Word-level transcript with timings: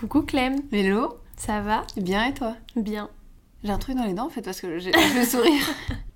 Coucou 0.00 0.22
Clem, 0.22 0.56
Hello, 0.72 1.18
ça 1.36 1.60
va? 1.60 1.84
Bien 1.94 2.24
et 2.24 2.32
toi? 2.32 2.56
Bien. 2.74 3.10
J'ai 3.62 3.70
un 3.70 3.76
truc 3.76 3.96
dans 3.96 4.04
les 4.04 4.14
dents 4.14 4.28
en 4.28 4.30
fait 4.30 4.40
parce 4.40 4.58
que 4.58 4.78
j'ai 4.78 4.92
le 4.92 5.24
sourire. 5.26 5.62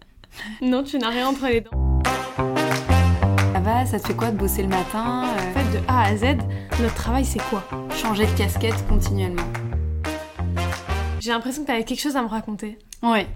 Non, 0.63 0.83
tu 0.83 0.97
n'as 0.97 1.11
rien 1.11 1.29
entre 1.29 1.47
les 1.47 1.61
dents. 1.61 2.01
Ça 3.53 3.61
va, 3.61 3.85
ça 3.85 4.01
te 4.01 4.07
fait 4.07 4.17
quoi 4.17 4.31
de 4.31 4.39
bosser 4.39 4.63
le 4.63 4.69
matin 4.69 5.25
En 5.25 5.37
euh, 5.37 5.53
fait, 5.53 5.79
de 5.79 5.85
A 5.87 6.05
à 6.05 6.17
Z, 6.17 6.39
notre 6.81 6.95
travail 6.95 7.27
c'est 7.27 7.43
quoi? 7.51 7.63
Changer 7.95 8.25
de 8.25 8.33
casquette 8.33 8.89
continuellement. 8.89 9.47
J'ai 11.21 11.33
l'impression 11.33 11.61
que 11.61 11.67
t'avais 11.67 11.85
quelque 11.85 12.01
chose 12.01 12.17
à 12.17 12.23
me 12.23 12.29
raconter. 12.29 12.79
Ouais, 13.03 13.27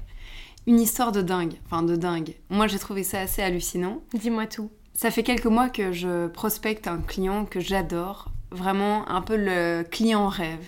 une 0.67 0.80
histoire 0.80 1.12
de 1.12 1.21
dingue, 1.21 1.57
enfin 1.67 1.83
de 1.83 1.95
dingue. 1.95 2.37
Moi 2.49 2.69
j'ai 2.69 2.79
trouvé 2.79 3.05
ça 3.05 3.21
assez 3.21 3.43
hallucinant. 3.43 4.01
Dis-moi 4.15 4.46
tout. 4.46 4.71
Ça 4.95 5.11
fait 5.11 5.23
quelques 5.23 5.45
mois 5.45 5.69
que 5.69 5.93
je 5.93 6.27
prospecte 6.29 6.89
un 6.89 7.03
client 7.03 7.45
que 7.45 7.61
j'adore, 7.61 8.30
vraiment 8.51 9.09
un 9.09 9.21
peu 9.21 9.37
le 9.37 9.83
client 9.83 10.29
rêve. 10.29 10.64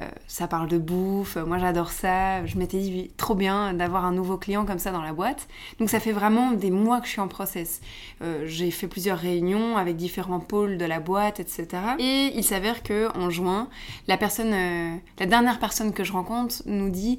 Euh, 0.00 0.08
ça 0.28 0.46
parle 0.46 0.68
de 0.68 0.78
bouffe, 0.78 1.36
moi 1.36 1.58
j'adore 1.58 1.90
ça, 1.90 2.46
je 2.46 2.56
m'étais 2.56 2.78
dit 2.78 3.10
trop 3.16 3.34
bien 3.34 3.72
d'avoir 3.74 4.04
un 4.04 4.12
nouveau 4.12 4.36
client 4.36 4.64
comme 4.64 4.78
ça 4.78 4.92
dans 4.92 5.02
la 5.02 5.12
boîte. 5.12 5.48
Donc 5.80 5.90
ça 5.90 5.98
fait 5.98 6.12
vraiment 6.12 6.52
des 6.52 6.70
mois 6.70 7.00
que 7.00 7.06
je 7.06 7.12
suis 7.12 7.20
en 7.20 7.26
process. 7.26 7.80
Euh, 8.22 8.44
j'ai 8.46 8.70
fait 8.70 8.86
plusieurs 8.86 9.18
réunions 9.18 9.76
avec 9.76 9.96
différents 9.96 10.38
pôles 10.38 10.78
de 10.78 10.84
la 10.84 11.00
boîte, 11.00 11.40
etc. 11.40 11.66
Et 11.98 12.30
il 12.36 12.44
s'avère 12.44 12.84
que 12.84 13.08
en 13.18 13.28
juin, 13.28 13.68
la 14.06 14.16
personne, 14.16 14.52
euh, 14.52 14.94
la 15.18 15.26
dernière 15.26 15.58
personne 15.58 15.92
que 15.92 16.04
je 16.04 16.12
rencontre 16.12 16.62
nous 16.66 16.90
dit 16.90 17.18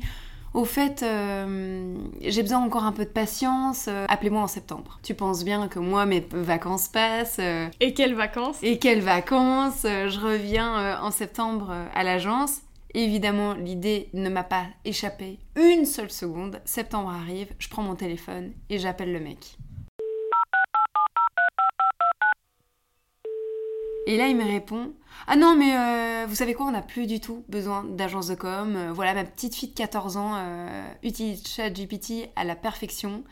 au 0.53 0.65
fait, 0.65 1.03
euh, 1.03 1.95
j'ai 2.21 2.41
besoin 2.41 2.59
encore 2.59 2.83
un 2.83 2.91
peu 2.91 3.05
de 3.05 3.09
patience, 3.09 3.85
euh, 3.87 4.05
appelez-moi 4.09 4.41
en 4.41 4.47
septembre. 4.47 4.99
Tu 5.03 5.13
penses 5.13 5.43
bien 5.43 5.67
que 5.67 5.79
moi, 5.79 6.05
mes 6.05 6.25
vacances 6.31 6.87
passent, 6.87 7.37
euh, 7.39 7.67
Et 7.79 7.93
quelles 7.93 8.15
vacances 8.15 8.57
et 8.63 8.79
quelles 8.79 9.01
vacances 9.01 9.83
Je 9.83 10.19
reviens 10.19 10.99
en 11.01 11.11
septembre 11.11 11.73
à 11.93 12.03
l'agence. 12.03 12.61
Évidemment, 12.95 13.53
l'idée 13.53 14.09
ne 14.13 14.29
m'a 14.29 14.43
pas 14.43 14.65
échappé 14.83 15.37
une 15.55 15.85
seule 15.85 16.09
seconde. 16.09 16.59
Septembre 16.65 17.11
arrive, 17.11 17.49
je 17.59 17.69
prends 17.69 17.83
mon 17.83 17.95
téléphone 17.95 18.51
et 18.69 18.79
j'appelle 18.79 19.13
le 19.13 19.19
mec. 19.19 19.57
Et 24.09 24.17
là, 24.17 24.27
il 24.27 24.35
me 24.35 24.43
répond 24.43 24.91
Ah 25.27 25.35
non, 25.35 25.55
mais 25.55 25.77
euh, 25.77 26.25
vous 26.25 26.33
savez 26.33 26.55
quoi, 26.55 26.65
on 26.65 26.71
n'a 26.71 26.81
plus 26.81 27.05
du 27.05 27.19
tout 27.19 27.45
besoin 27.47 27.83
d'agence 27.83 28.25
de 28.25 28.33
com. 28.33 28.75
Euh, 28.75 28.91
voilà, 28.91 29.13
ma 29.13 29.23
petite 29.23 29.53
fille 29.53 29.69
de 29.69 29.75
14 29.75 30.17
ans 30.17 30.33
euh, 30.35 30.83
utilise 31.03 31.47
ChatGPT 31.47 32.31
à 32.35 32.43
la 32.43 32.55
perfection. 32.55 33.23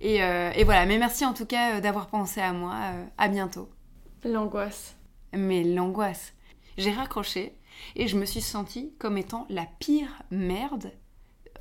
Et, 0.00 0.22
euh, 0.22 0.50
et 0.56 0.64
voilà, 0.64 0.86
mais 0.86 0.96
merci 0.96 1.26
en 1.26 1.34
tout 1.34 1.44
cas 1.44 1.82
d'avoir 1.82 2.06
pensé 2.06 2.40
à 2.40 2.54
moi. 2.54 2.74
À 3.18 3.28
bientôt. 3.28 3.68
L'angoisse. 4.24 4.96
Mais 5.34 5.62
l'angoisse. 5.62 6.32
J'ai 6.78 6.92
raccroché 6.92 7.58
et 7.94 8.08
je 8.08 8.16
me 8.16 8.24
suis 8.24 8.40
sentie 8.40 8.94
comme 8.98 9.18
étant 9.18 9.44
la 9.50 9.66
pire 9.78 10.22
merde 10.30 10.90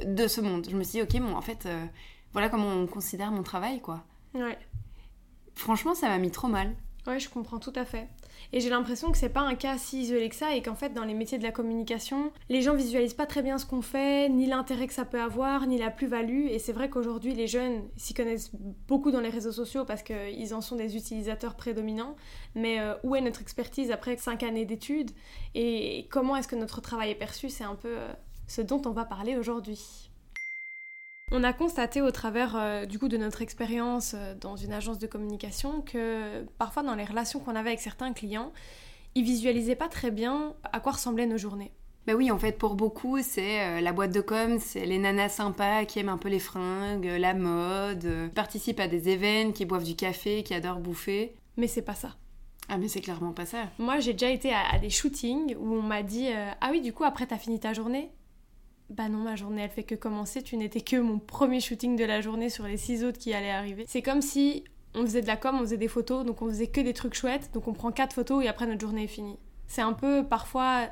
de 0.06 0.26
ce 0.26 0.40
monde. 0.40 0.68
Je 0.72 0.78
me 0.78 0.84
suis 0.84 1.00
dit, 1.00 1.02
ok, 1.02 1.22
bon, 1.22 1.36
en 1.36 1.42
fait, 1.42 1.68
voilà 2.32 2.48
comment 2.48 2.70
on 2.70 2.88
considère 2.88 3.30
mon 3.30 3.44
travail, 3.44 3.82
quoi. 3.82 4.06
Ouais. 4.34 4.58
Franchement, 5.54 5.96
ça 5.96 6.08
m'a 6.08 6.18
mis 6.18 6.32
trop 6.32 6.48
mal. 6.48 6.74
Ouais, 7.06 7.20
je 7.20 7.28
comprends 7.28 7.60
tout 7.60 7.74
à 7.76 7.84
fait. 7.84 8.08
Et 8.52 8.60
j'ai 8.60 8.70
l'impression 8.70 9.12
que 9.12 9.18
c'est 9.18 9.30
pas 9.30 9.42
un 9.42 9.56
cas 9.56 9.78
si 9.78 10.02
isolé 10.02 10.30
que 10.30 10.36
ça 10.36 10.56
et 10.56 10.62
qu'en 10.62 10.76
fait 10.76 10.90
dans 10.90 11.04
les 11.04 11.14
métiers 11.14 11.38
de 11.38 11.44
la 11.44 11.52
communication, 11.52 12.32
les 12.50 12.62
gens 12.62 12.76
visualisent 12.76 13.14
pas 13.14 13.26
très 13.26 13.42
bien 13.42 13.58
ce 13.58 13.66
qu'on 13.66 13.82
fait, 13.82 14.30
ni 14.30 14.46
l'intérêt 14.46 14.88
que 14.88 14.94
ça 14.94 15.06
peut 15.06 15.22
avoir, 15.22 15.66
ni 15.66 15.78
la 15.78 15.90
plus-value. 15.90 16.48
Et 16.48 16.60
c'est 16.60 16.74
vrai 16.74 16.90
qu'aujourd'hui 16.90 17.34
les 17.34 17.48
jeunes 17.48 17.84
s'y 17.98 18.14
connaissent 18.14 18.52
beaucoup 18.88 19.12
dans 19.12 19.22
les 19.22 19.30
réseaux 19.30 19.52
sociaux 19.52 19.86
parce 19.86 20.04
qu'ils 20.04 20.54
en 20.54 20.62
sont 20.62 20.76
des 20.76 20.96
utilisateurs 20.96 21.56
prédominants. 21.56 22.16
Mais 22.56 22.80
euh, 22.80 22.94
où 23.04 23.16
est 23.16 23.22
notre 23.22 23.42
expertise 23.42 23.92
après 23.92 24.18
5 24.18 24.44
années 24.44 24.66
d'études? 24.66 25.12
Et 25.56 26.08
comment 26.12 26.36
est-ce 26.36 26.48
que 26.48 26.56
notre 26.56 26.82
travail 26.82 27.12
est 27.12 27.16
perçu? 27.16 27.50
C'est 27.50 27.64
un 27.64 27.76
peu 27.76 27.98
euh, 27.98 28.14
ce 28.48 28.62
dont 28.62 28.82
on 28.86 28.92
va 28.92 29.06
parler 29.06 29.36
aujourd'hui. 29.36 30.12
On 31.36 31.44
a 31.44 31.52
constaté 31.52 32.00
au 32.00 32.12
travers 32.12 32.56
euh, 32.56 32.86
du 32.86 33.00
coup 33.00 33.08
de 33.08 33.18
notre 33.18 33.42
expérience 33.42 34.14
euh, 34.16 34.36
dans 34.40 34.56
une 34.56 34.72
agence 34.72 35.00
de 35.00 35.08
communication 35.08 35.82
que 35.82 36.44
parfois 36.60 36.84
dans 36.84 36.94
les 36.94 37.06
relations 37.06 37.40
qu'on 37.40 37.56
avait 37.56 37.70
avec 37.70 37.82
certains 37.82 38.14
clients, 38.14 38.54
ils 39.16 39.24
visualisaient 39.24 39.76
pas 39.76 39.90
très 39.90 40.12
bien 40.12 40.54
à 40.72 40.80
quoi 40.80 40.92
ressemblaient 40.92 41.26
nos 41.26 41.40
journées. 41.40 41.72
Bah 42.06 42.14
oui, 42.14 42.30
en 42.30 42.38
fait, 42.38 42.60
pour 42.60 42.76
beaucoup, 42.76 43.20
c'est 43.24 43.62
euh, 43.62 43.82
la 43.82 43.94
boîte 43.94 44.14
de 44.14 44.22
com, 44.22 44.60
c'est 44.60 44.86
les 44.86 45.00
nanas 45.00 45.30
sympas 45.30 45.86
qui 45.86 45.98
aiment 45.98 46.10
un 46.10 46.20
peu 46.20 46.30
les 46.30 46.38
fringues, 46.38 47.06
la 47.06 47.34
mode, 47.34 48.28
qui 48.28 48.36
participent 48.36 48.80
à 48.80 48.88
des 48.88 49.10
événements, 49.10 49.54
qui 49.54 49.66
boivent 49.66 49.86
du 49.86 49.96
café, 49.96 50.44
qui 50.44 50.54
adorent 50.54 50.82
bouffer. 50.82 51.34
Mais 51.58 51.68
c'est 51.68 51.82
pas 51.82 51.96
ça. 51.96 52.16
Ah, 52.70 52.78
mais 52.78 52.88
c'est 52.88 53.02
clairement 53.02 53.34
pas 53.34 53.48
ça. 53.48 53.70
Moi, 53.80 54.00
j'ai 54.00 54.14
déjà 54.14 54.30
été 54.30 54.54
à, 54.54 54.70
à 54.72 54.78
des 54.78 54.92
shootings 54.92 55.56
où 55.58 55.74
on 55.74 55.82
m'a 55.82 56.04
dit 56.04 56.28
euh, 56.28 56.52
Ah 56.62 56.70
oui, 56.70 56.82
du 56.82 56.94
coup, 56.94 57.06
après, 57.06 57.26
t'as 57.26 57.40
fini 57.40 57.60
ta 57.60 57.74
journée? 57.74 58.12
Bah 58.90 59.10
non, 59.10 59.20
ma 59.20 59.36
journée, 59.36 59.64
elle 59.64 59.70
fait 59.70 59.84
que 59.84 59.96
commencer. 59.96 60.44
Tu 60.44 60.58
n'étais 60.58 60.82
que 60.82 60.98
mon 60.98 61.20
premier 61.20 61.60
shooting 61.60 61.96
de 61.96 62.04
la 62.04 62.22
journée 62.22 62.50
sur 62.50 62.66
les 62.66 62.78
six 62.78 63.04
autres 63.04 63.18
qui 63.18 63.34
allaient 63.34 63.50
arriver. 63.50 63.86
C'est 63.88 64.02
comme 64.02 64.22
si 64.22 64.64
on 64.94 65.02
faisait 65.02 65.22
de 65.22 65.28
la 65.28 65.38
com, 65.38 65.56
on 65.56 65.62
faisait 65.62 65.78
des 65.78 65.88
photos, 65.88 66.26
donc 66.26 66.42
on 66.42 66.48
faisait 66.48 66.68
que 66.68 66.82
des 66.82 66.94
trucs 66.94 67.16
chouettes, 67.16 67.52
donc 67.54 67.68
on 67.68 67.74
prend 67.74 67.92
quatre 67.92 68.14
photos 68.14 68.44
et 68.44 68.48
après 68.48 68.68
notre 68.68 68.82
journée 68.82 69.06
est 69.06 69.08
finie. 69.08 69.40
C'est 69.68 69.82
un 69.82 69.94
peu 69.94 70.26
parfois 70.28 70.90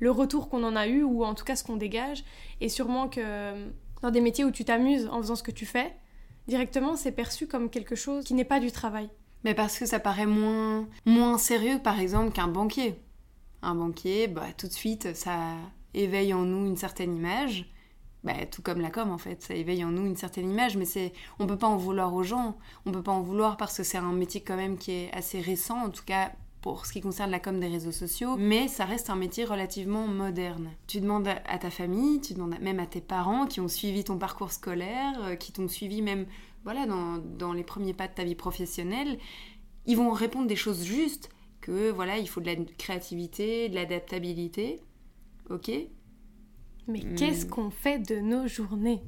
le 0.00 0.10
retour 0.10 0.48
qu'on 0.48 0.64
en 0.64 0.74
a 0.74 0.88
eu, 0.88 1.02
ou 1.02 1.24
en 1.24 1.34
tout 1.34 1.44
cas 1.44 1.56
ce 1.56 1.62
qu'on 1.62 1.76
dégage, 1.76 2.24
et 2.60 2.68
sûrement 2.68 3.08
que 3.08 3.20
euh, 3.22 3.70
dans 4.02 4.10
des 4.10 4.20
métiers 4.20 4.44
où 4.44 4.50
tu 4.50 4.64
t'amuses 4.64 5.06
en 5.06 5.18
faisant 5.18 5.36
ce 5.36 5.42
que 5.42 5.52
tu 5.52 5.66
fais, 5.66 5.94
directement 6.48 6.96
c'est 6.96 7.12
perçu 7.12 7.46
comme 7.46 7.70
quelque 7.70 7.94
chose 7.94 8.24
qui 8.24 8.34
n'est 8.34 8.44
pas 8.44 8.60
du 8.60 8.72
travail. 8.72 9.08
Mais 9.44 9.54
parce 9.54 9.78
que 9.78 9.86
ça 9.86 10.00
paraît 10.00 10.26
moins, 10.26 10.88
moins 11.04 11.38
sérieux, 11.38 11.78
par 11.78 12.00
exemple, 12.00 12.32
qu'un 12.32 12.48
banquier. 12.48 12.98
Un 13.62 13.74
banquier, 13.74 14.26
bah, 14.26 14.46
tout 14.56 14.66
de 14.66 14.72
suite, 14.72 15.14
ça 15.14 15.54
éveille 15.94 16.34
en 16.34 16.44
nous 16.44 16.66
une 16.66 16.76
certaine 16.76 17.14
image. 17.14 17.70
Bah, 18.22 18.46
tout 18.50 18.62
comme 18.62 18.80
la 18.80 18.90
com, 18.90 19.10
en 19.10 19.18
fait, 19.18 19.42
ça 19.42 19.54
éveille 19.54 19.84
en 19.84 19.90
nous 19.90 20.06
une 20.06 20.16
certaine 20.16 20.50
image, 20.50 20.78
mais 20.78 20.86
c'est, 20.86 21.12
on 21.38 21.46
peut 21.46 21.58
pas 21.58 21.66
en 21.66 21.76
vouloir 21.76 22.14
aux 22.14 22.22
gens. 22.22 22.56
On 22.86 22.92
peut 22.92 23.02
pas 23.02 23.12
en 23.12 23.20
vouloir 23.20 23.58
parce 23.58 23.76
que 23.76 23.82
c'est 23.82 23.98
un 23.98 24.12
métier 24.12 24.40
quand 24.40 24.56
même 24.56 24.78
qui 24.78 24.92
est 24.92 25.12
assez 25.12 25.40
récent, 25.40 25.78
en 25.78 25.90
tout 25.90 26.04
cas 26.04 26.32
pour 26.62 26.86
ce 26.86 26.94
qui 26.94 27.02
concerne 27.02 27.30
la 27.30 27.40
com 27.40 27.60
des 27.60 27.68
réseaux 27.68 27.92
sociaux, 27.92 28.36
mais 28.38 28.68
ça 28.68 28.86
reste 28.86 29.10
un 29.10 29.16
métier 29.16 29.44
relativement 29.44 30.06
moderne. 30.06 30.70
Tu 30.86 31.02
demandes 31.02 31.28
à 31.28 31.58
ta 31.58 31.68
famille, 31.68 32.22
tu 32.22 32.32
demandes 32.32 32.58
même 32.58 32.80
à 32.80 32.86
tes 32.86 33.02
parents 33.02 33.46
qui 33.46 33.60
ont 33.60 33.68
suivi 33.68 34.02
ton 34.02 34.16
parcours 34.16 34.50
scolaire, 34.50 35.12
euh, 35.24 35.36
qui 35.36 35.52
t'ont 35.52 35.68
suivi 35.68 36.00
même 36.00 36.24
voilà, 36.64 36.86
dans, 36.86 37.18
dans 37.18 37.52
les 37.52 37.64
premiers 37.64 37.92
pas 37.92 38.08
de 38.08 38.14
ta 38.14 38.24
vie 38.24 38.34
professionnelle, 38.34 39.18
ils 39.84 39.98
vont 39.98 40.10
répondre 40.10 40.46
des 40.46 40.56
choses 40.56 40.82
justes, 40.84 41.28
que 41.60 41.90
voilà, 41.90 42.16
il 42.16 42.28
faut 42.28 42.40
de 42.40 42.46
la 42.46 42.56
créativité, 42.78 43.68
de 43.68 43.74
l'adaptabilité, 43.74 44.80
ok 45.50 45.70
Mais 46.86 47.00
Hmm. 47.00 47.14
qu'est-ce 47.16 47.46
qu'on 47.46 47.70
fait 47.70 47.98
de 47.98 48.16
nos 48.20 48.46
journées 48.46 49.02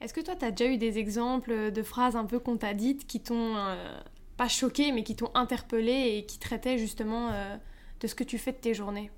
Est-ce 0.00 0.12
que 0.12 0.20
toi, 0.20 0.34
t'as 0.36 0.50
déjà 0.50 0.70
eu 0.70 0.76
des 0.76 0.98
exemples 0.98 1.72
de 1.72 1.82
phrases 1.82 2.14
un 2.16 2.26
peu 2.26 2.38
qu'on 2.38 2.56
t'a 2.58 2.74
dites 2.74 3.06
qui 3.06 3.22
t'ont 3.22 3.56
euh, 3.56 3.98
pas 4.36 4.48
choqué, 4.48 4.92
mais 4.92 5.02
qui 5.02 5.16
t'ont 5.16 5.30
interpellé 5.34 6.16
et 6.18 6.26
qui 6.26 6.38
traitaient 6.38 6.76
justement 6.76 7.30
euh, 7.32 7.56
de 8.00 8.06
ce 8.06 8.14
que 8.14 8.24
tu 8.24 8.36
fais 8.36 8.52
de 8.52 8.58
tes 8.58 8.74
journées? 8.74 9.10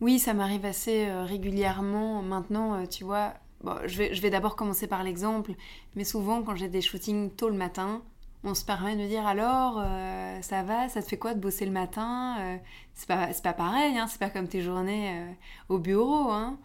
Oui, 0.00 0.18
ça 0.18 0.32
m'arrive 0.32 0.64
assez 0.64 1.06
euh, 1.06 1.24
régulièrement. 1.24 2.22
Maintenant, 2.22 2.86
tu 2.86 3.04
vois, 3.04 3.34
bon, 3.62 3.76
je 3.84 3.98
vais, 3.98 4.14
je 4.14 4.22
vais 4.22 4.30
d'abord 4.30 4.56
commencer 4.56 4.86
par 4.86 5.02
l'exemple, 5.04 5.52
mais 5.96 6.04
souvent 6.04 6.42
quand 6.42 6.56
j'ai 6.56 6.68
des 6.68 6.80
shootings 6.80 7.30
tôt 7.30 7.50
le 7.50 7.56
matin, 7.56 8.02
on 8.44 8.54
se 8.54 8.64
permet 8.64 8.96
de 8.96 9.06
dire 9.06 9.26
alors, 9.26 9.76
euh, 9.78 10.40
ça 10.42 10.62
va, 10.62 10.88
ça 10.88 11.02
te 11.02 11.08
fait 11.08 11.18
quoi 11.18 11.34
de 11.34 11.40
bosser 11.40 11.64
le 11.64 11.70
matin 11.72 12.36
Euh, 12.40 12.56
C'est 12.94 13.06
pas, 13.06 13.28
pas 13.42 13.52
pareil, 13.52 13.96
hein, 13.96 14.06
c'est 14.08 14.18
pas 14.18 14.30
comme 14.30 14.48
tes 14.48 14.62
journées 14.62 15.10
euh, 15.10 15.32
au 15.68 15.78
bureau. 15.78 16.30
Hein. 16.30 16.58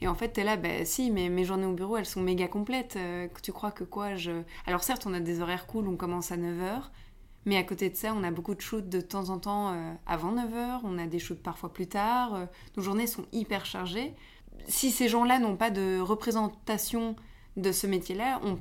Et 0.00 0.08
en 0.08 0.14
fait, 0.14 0.28
t'es 0.30 0.44
là, 0.44 0.56
bah 0.56 0.84
si, 0.84 1.10
mais 1.10 1.28
mes 1.28 1.44
journées 1.44 1.66
au 1.66 1.72
bureau, 1.74 1.96
elles 1.96 2.06
sont 2.06 2.20
méga 2.22 2.46
complètes. 2.48 2.96
Tu 3.42 3.52
crois 3.52 3.72
que 3.72 3.84
quoi 3.84 4.14
je... 4.14 4.30
Alors 4.66 4.84
certes, 4.84 5.06
on 5.06 5.12
a 5.12 5.20
des 5.20 5.40
horaires 5.40 5.66
cool, 5.66 5.88
on 5.88 5.96
commence 5.96 6.30
à 6.30 6.36
9h, 6.36 6.82
mais 7.46 7.56
à 7.56 7.64
côté 7.64 7.90
de 7.90 7.96
ça, 7.96 8.14
on 8.14 8.22
a 8.22 8.30
beaucoup 8.30 8.54
de 8.54 8.60
shoots 8.60 8.88
de 8.88 9.00
temps 9.00 9.28
en 9.30 9.38
temps 9.40 9.74
avant 10.06 10.32
9h, 10.32 10.82
on 10.84 10.98
a 10.98 11.06
des 11.08 11.18
shoots 11.18 11.42
parfois 11.42 11.72
plus 11.72 11.88
tard, 11.88 12.46
nos 12.76 12.82
journées 12.84 13.08
sont 13.08 13.26
hyper 13.32 13.66
chargées. 13.66 14.14
Si 14.68 14.92
ces 14.92 15.08
gens-là 15.08 15.40
n'ont 15.40 15.56
pas 15.56 15.70
de 15.70 15.98
représentation 15.98 17.16
de 17.56 17.72
ce 17.72 17.88
métier-là, 17.88 18.40
on... 18.44 18.60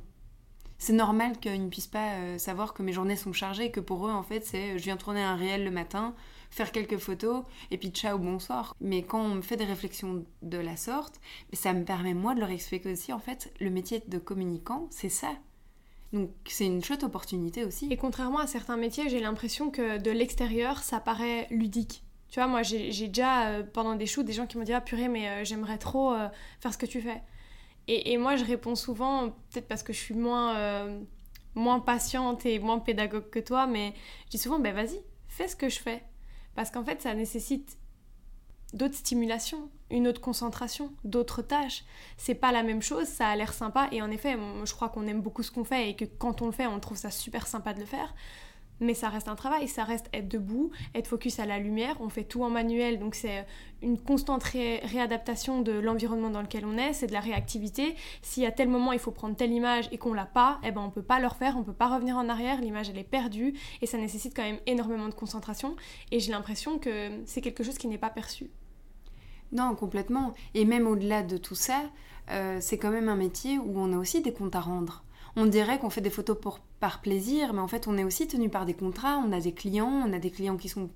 c'est 0.79 0.93
normal 0.93 1.39
qu'ils 1.39 1.63
ne 1.63 1.69
puissent 1.69 1.87
pas 1.87 2.13
euh, 2.13 2.37
savoir 2.37 2.73
que 2.73 2.83
mes 2.83 2.93
journées 2.93 3.15
sont 3.15 3.33
chargées, 3.33 3.71
que 3.71 3.79
pour 3.79 4.07
eux, 4.07 4.11
en 4.11 4.23
fait, 4.23 4.45
c'est 4.45 4.77
je 4.77 4.83
viens 4.83 4.97
tourner 4.97 5.23
un 5.23 5.35
réel 5.35 5.63
le 5.63 5.71
matin, 5.71 6.13
faire 6.51 6.71
quelques 6.71 6.97
photos, 6.97 7.43
et 7.71 7.77
puis 7.77 7.89
ciao, 7.89 8.17
bonsoir. 8.19 8.75
Mais 8.79 9.03
quand 9.03 9.21
on 9.21 9.35
me 9.35 9.41
fait 9.41 9.57
des 9.57 9.65
réflexions 9.65 10.23
de 10.43 10.57
la 10.57 10.77
sorte, 10.77 11.19
ça 11.53 11.73
me 11.73 11.83
permet 11.83 12.13
moi 12.13 12.35
de 12.35 12.39
leur 12.39 12.51
expliquer 12.51 12.91
aussi, 12.91 13.11
en 13.11 13.19
fait, 13.19 13.51
le 13.59 13.69
métier 13.69 14.03
de 14.07 14.17
communicant, 14.19 14.87
c'est 14.91 15.09
ça. 15.09 15.29
Donc 16.13 16.29
c'est 16.45 16.65
une 16.65 16.83
chouette 16.83 17.03
opportunité 17.03 17.65
aussi. 17.65 17.87
Et 17.91 17.97
contrairement 17.97 18.39
à 18.39 18.47
certains 18.47 18.77
métiers, 18.77 19.09
j'ai 19.09 19.19
l'impression 19.19 19.71
que 19.71 19.97
de 19.97 20.11
l'extérieur, 20.11 20.79
ça 20.79 20.99
paraît 20.99 21.47
ludique. 21.49 22.03
Tu 22.29 22.39
vois, 22.39 22.47
moi, 22.47 22.61
j'ai 22.61 22.91
déjà, 23.07 23.47
euh, 23.47 23.63
pendant 23.63 23.95
des 23.95 24.05
shoots, 24.05 24.25
des 24.25 24.33
gens 24.33 24.47
qui 24.47 24.57
m'ont 24.57 24.63
dit 24.63 24.73
Ah 24.73 24.81
purée, 24.81 25.07
mais 25.07 25.27
euh, 25.27 25.43
j'aimerais 25.43 25.77
trop 25.77 26.13
faire 26.59 26.73
ce 26.73 26.77
que 26.77 26.85
tu 26.85 27.01
fais. 27.01 27.21
Et, 27.89 28.17
moi, 28.17 28.35
je 28.35 28.43
réponds 28.43 28.75
souvent, 28.75 29.29
peut-être 29.29 29.67
parce 29.67 29.81
que 29.81 29.93
je 29.93 29.99
suis 29.99 30.13
moins, 30.13 30.57
euh, 30.57 30.99
moins 31.55 31.79
patiente 31.79 32.45
et 32.45 32.59
moins 32.59 32.79
pédagogue 32.79 33.29
que 33.29 33.39
toi, 33.39 33.65
mais 33.65 33.93
je 34.25 34.31
dis 34.31 34.37
souvent 34.37 34.59
Ben 34.59 34.75
vas-y, 34.75 34.99
fais 35.29 35.47
ce 35.47 35.55
que 35.55 35.69
je 35.69 35.79
fais. 35.79 36.03
Parce 36.55 36.69
qu'en 36.69 36.83
fait, 36.83 37.01
ça 37.01 37.13
nécessite 37.13 37.77
d'autres 38.73 38.95
stimulations, 38.95 39.69
une 39.89 40.07
autre 40.07 40.19
concentration, 40.19 40.91
d'autres 41.05 41.41
tâches. 41.41 41.85
C'est 42.17 42.35
pas 42.35 42.51
la 42.51 42.63
même 42.63 42.81
chose, 42.81 43.07
ça 43.07 43.29
a 43.29 43.35
l'air 43.35 43.53
sympa 43.53 43.87
et 43.91 44.01
en 44.01 44.11
effet, 44.11 44.35
je 44.65 44.73
crois 44.73 44.89
qu'on 44.89 45.07
aime 45.07 45.21
beaucoup 45.21 45.43
ce 45.43 45.51
qu'on 45.51 45.63
fait 45.63 45.89
et 45.89 45.95
que 45.95 46.03
quand 46.03 46.41
on 46.41 46.47
le 46.47 46.51
fait, 46.51 46.67
on 46.67 46.79
trouve 46.79 46.97
ça 46.97 47.11
super 47.11 47.47
sympa 47.47 47.73
de 47.73 47.79
le 47.79 47.85
faire 47.85 48.13
mais 48.79 48.93
ça 48.93 49.09
reste 49.09 49.27
un 49.27 49.35
travail, 49.35 49.67
ça 49.67 49.83
reste 49.83 50.07
être 50.13 50.27
debout, 50.27 50.71
être 50.95 51.07
focus 51.07 51.39
à 51.39 51.45
la 51.45 51.59
lumière, 51.59 51.97
on 51.99 52.09
fait 52.09 52.23
tout 52.23 52.43
en 52.43 52.49
manuel, 52.49 52.99
donc 52.99 53.15
c'est 53.15 53.45
une 53.81 53.99
constante 53.99 54.43
réadaptation 54.43 55.61
de 55.61 55.71
l'environnement 55.71 56.29
dans 56.29 56.41
lequel 56.41 56.65
on 56.65 56.77
est, 56.77 56.93
c'est 56.93 57.07
de 57.07 57.13
la 57.13 57.19
réactivité. 57.19 57.95
Y 58.37 58.45
a 58.45 58.51
tel 58.51 58.69
moment 58.69 58.91
il 58.91 58.99
faut 58.99 59.11
prendre 59.11 59.35
telle 59.35 59.51
image 59.51 59.89
et 59.91 59.97
qu'on 59.97 60.13
l'a 60.13 60.25
pas, 60.25 60.59
eh 60.63 60.71
ben 60.71 60.81
on 60.81 60.89
peut 60.89 61.01
pas 61.01 61.19
le 61.19 61.27
refaire, 61.27 61.57
on 61.57 61.63
peut 61.63 61.73
pas 61.73 61.87
revenir 61.87 62.17
en 62.17 62.29
arrière, 62.29 62.61
l'image 62.61 62.89
elle 62.89 62.97
est 62.97 63.03
perdue 63.03 63.53
et 63.81 63.85
ça 63.85 63.97
nécessite 63.97 64.35
quand 64.35 64.43
même 64.43 64.59
énormément 64.65 65.07
de 65.07 65.13
concentration 65.13 65.75
et 66.11 66.19
j'ai 66.19 66.31
l'impression 66.31 66.77
que 66.77 67.09
c'est 67.25 67.41
quelque 67.41 67.63
chose 67.63 67.77
qui 67.77 67.87
n'est 67.87 67.97
pas 67.97 68.09
perçu. 68.09 68.49
Non, 69.51 69.75
complètement. 69.75 70.33
Et 70.53 70.65
même 70.65 70.87
au-delà 70.87 71.23
de 71.23 71.37
tout 71.37 71.55
ça, 71.55 71.83
euh, 72.29 72.57
c'est 72.59 72.77
quand 72.77 72.91
même 72.91 73.09
un 73.09 73.15
métier 73.15 73.57
où 73.57 73.79
on 73.79 73.93
a 73.93 73.97
aussi 73.97 74.21
des 74.21 74.33
comptes 74.33 74.55
à 74.55 74.59
rendre 74.59 75.03
on 75.35 75.45
dirait 75.45 75.79
qu'on 75.79 75.89
fait 75.89 76.01
des 76.01 76.09
photos 76.09 76.37
pour, 76.39 76.59
par 76.79 77.01
plaisir, 77.01 77.53
mais 77.53 77.59
en 77.59 77.67
fait, 77.67 77.87
on 77.87 77.97
est 77.97 78.03
aussi 78.03 78.27
tenu 78.27 78.49
par 78.49 78.65
des 78.65 78.73
contrats, 78.73 79.17
on 79.17 79.31
a 79.31 79.39
des 79.39 79.51
clients, 79.51 80.03
on 80.05 80.13
a 80.13 80.19
des 80.19 80.31
clients 80.31 80.57
qui, 80.57 80.69
sont, 80.69 80.89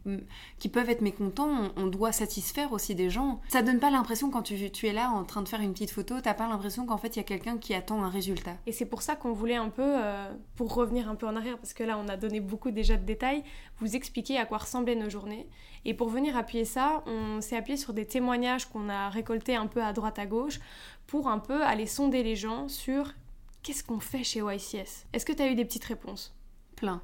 qui 0.60 0.70
peuvent 0.70 0.90
être 0.90 1.02
mécontents, 1.02 1.72
on, 1.76 1.88
doit 1.88 2.12
satisfaire 2.12 2.72
aussi 2.72 2.96
des 2.96 3.10
gens. 3.10 3.42
Ça 3.50 3.62
donne 3.62 3.80
pas 3.80 3.90
l'impression 3.90 4.30
quand 4.30 4.44
tu, 4.44 4.56
es 4.56 4.94
là 4.94 5.12
en 5.12 5.24
train 5.24 5.42
de 5.42 5.50
faire 5.50 5.62
une 5.62 5.74
petite 5.74 5.92
photo, 5.92 6.22
t'as 6.22 6.34
pas 6.34 6.48
l'impression 6.48 6.86
qu'en 6.86 6.98
fait, 6.98 7.16
il 7.16 7.18
y 7.18 7.20
a 7.20 7.24
quelqu'un 7.24 7.58
qui 7.58 7.74
attend 7.74 8.04
un 8.04 8.10
résultat. 8.10 8.56
Et 8.68 8.72
c'est 8.72 8.86
pour 8.86 9.02
ça 9.02 9.16
qu'on 9.16 9.34
voulait 9.34 9.56
un 9.56 9.70
peu, 9.70 9.84
euh, 9.86 10.32
pour 10.56 10.74
revenir 10.74 11.10
un 11.10 11.16
peu 11.16 11.28
en 11.28 11.36
arrière, 11.36 11.58
parce 11.58 11.74
que 11.74 11.84
là, 11.84 11.98
on 11.98 12.08
a 12.08 12.18
donné 12.18 12.40
beaucoup 12.40 12.72
déjà 12.72 12.98
de 12.98 13.04
détails, 13.04 13.44
vous 13.80 13.96
expliquer 13.96 14.38
à 14.38 14.46
quoi 14.46 14.60
ressemblaient 14.60 14.96
nos 14.96 15.10
journées. 15.10 15.48
Et 15.86 15.94
pour 15.94 16.10
venir 16.10 16.38
appuyer 16.38 16.66
ça, 16.66 17.04
on 17.08 17.42
s'est 17.42 17.58
appuyé 17.58 17.78
sur 17.78 17.94
des 17.94 18.06
témoignages 18.06 18.66
qu'on 18.66 18.90
a 18.90 19.10
récoltés 19.10 19.56
un 19.56 19.68
peu 19.68 19.84
à 19.84 19.94
droite 19.94 20.20
à 20.20 20.26
gauche 20.26 20.60
pour 21.08 21.28
un 21.28 21.40
peu 21.40 21.64
aller 21.64 21.88
sonder 21.88 22.24
les 22.24 22.36
gens 22.36 22.68
sur 22.68 23.14
Qu'est-ce 23.64 23.84
qu'on 23.84 24.00
fait 24.00 24.24
chez 24.24 24.40
YCS 24.40 25.06
Est-ce 25.14 25.24
que 25.24 25.34
tu 25.34 25.44
as 25.44 25.48
eu 25.48 25.54
des 25.54 25.66
petites 25.66 25.86
réponses? 25.86 26.36
Plein. 26.76 27.04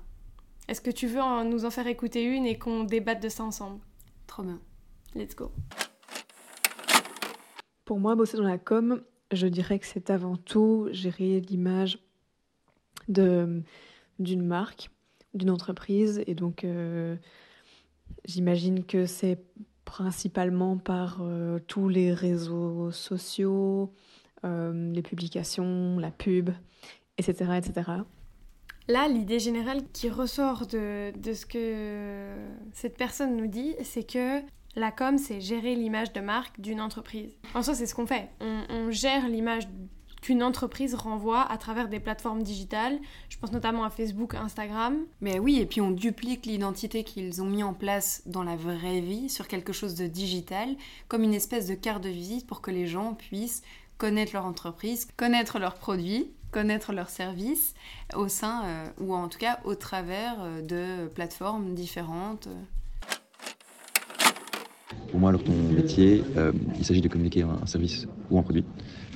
Est-ce 0.68 0.81
que 0.81 0.89
tu 0.89 1.06
veux 1.06 1.21
nous 1.44 1.65
en 1.65 1.69
faire 1.69 1.86
écouter 1.86 2.24
une 2.24 2.48
et 2.48 2.57
qu'on 2.57 2.83
débatte 2.83 3.21
de 3.21 3.30
ça 3.30 3.44
ensemble? 3.44 3.80
Trop 4.25 4.42
bien. 4.42 4.59
Let's 5.13 5.36
go. 5.36 5.51
Pour 7.86 8.00
moi, 8.00 8.15
bosser 8.15 8.38
dans 8.38 8.44
la 8.44 8.57
com, 8.57 9.04
je 9.31 9.45
dirais 9.45 9.77
que 9.77 9.86
c'est 9.86 10.09
avant 10.09 10.36
tout 10.36 10.89
gérer 10.92 11.42
l'image 11.42 12.00
de 13.07 13.62
d'une 14.18 14.44
marque, 14.44 14.89
d'une 15.36 15.51
entreprise, 15.51 16.24
et 16.25 16.33
donc 16.33 16.63
euh, 16.63 17.15
j'imagine 18.25 18.83
que 18.83 19.06
c'est 19.06 19.39
principalement 19.86 20.77
par 20.77 21.19
euh, 21.21 21.59
tous 21.68 21.88
les 21.88 22.15
réseaux 22.15 22.89
sociaux, 22.89 23.94
euh, 24.45 24.92
les 24.94 25.01
publications, 25.01 25.98
la 26.00 26.12
pub, 26.12 26.50
etc. 27.18 27.51
etc. 27.57 27.92
Là, 28.88 29.07
l'idée 29.07 29.39
générale 29.39 29.81
qui 29.92 30.10
ressort 30.10 30.66
de, 30.68 31.12
de, 31.18 31.34
ce 31.34 31.45
que 31.45 32.36
cette 32.72 32.98
personne 32.98 33.36
nous 33.36 33.48
dit, 33.48 33.75
c'est 33.84 34.10
que 34.10 34.42
la 34.75 34.92
com, 34.92 35.18
c'est 35.18 35.42
gérer 35.42 35.75
l'image 35.75 36.13
de 36.13 36.22
marque 36.22 36.62
d'une 36.62 36.80
entreprise. 36.80 37.31
En 37.54 37.63
soi, 37.63 37.74
c'est 37.74 37.86
ce 37.86 37.95
qu'on 37.95 38.07
fait. 38.07 38.30
On, 38.39 38.63
on 38.69 38.92
gère 38.92 39.28
l'image 39.28 39.68
qu'une 40.22 40.44
entreprise 40.44 40.95
renvoie 40.95 41.42
à 41.51 41.57
travers 41.57 41.88
des 41.88 42.00
plateformes 42.00 42.44
digitales. 42.44 43.00
Je 43.30 43.38
pense 43.38 43.51
notamment 43.51 43.83
à 43.83 43.90
Facebook, 43.90 44.36
Instagram. 44.36 44.98
Mais 45.22 45.40
oui, 45.40 45.60
et 45.60 45.66
puis 45.66 45.81
on 45.81 45.92
duplique 45.92 46.45
l'identité 46.45 47.04
qu'ils 47.04 47.42
ont 47.42 47.45
mis 47.45 47.63
en 47.63 47.74
place 47.74 48.24
dans 48.25 48.44
la 48.44 48.56
vraie 48.56 49.01
vie 49.01 49.30
sur 49.30 49.48
quelque 49.48 49.74
chose 49.74 49.95
de 49.95 50.07
digital, 50.07 50.75
comme 51.07 51.24
une 51.24 51.33
espèce 51.33 51.68
de 51.68 51.75
carte 51.75 52.04
de 52.04 52.10
visite 52.10 52.48
pour 52.48 52.62
que 52.62 52.72
les 52.72 52.88
gens 52.88 53.13
puissent 53.13 53.63
connaître 53.98 54.34
leur 54.34 54.46
entreprise, 54.46 55.08
connaître 55.18 55.60
leurs 55.60 55.76
produits, 55.76 56.28
connaître 56.52 56.94
leurs 56.94 57.10
services 57.10 57.74
au 58.16 58.28
sein, 58.28 58.64
euh, 58.66 58.88
ou 59.00 59.14
en 59.14 59.28
tout 59.28 59.40
cas 59.40 59.60
au 59.66 59.76
travers 59.76 60.36
euh, 60.40 60.62
de 60.62 61.08
plateformes 61.08 61.74
différentes. 61.74 62.48
Pour 65.12 65.20
moi, 65.20 65.30
alors 65.30 65.44
ton 65.44 65.54
métier, 65.54 66.24
euh, 66.36 66.52
il 66.78 66.86
s'agit 66.86 67.02
de 67.02 67.08
communiquer 67.08 67.44
un, 67.44 67.66
service 67.66 68.08
ou 68.30 68.38
un 68.38 68.44
produit 68.44 68.66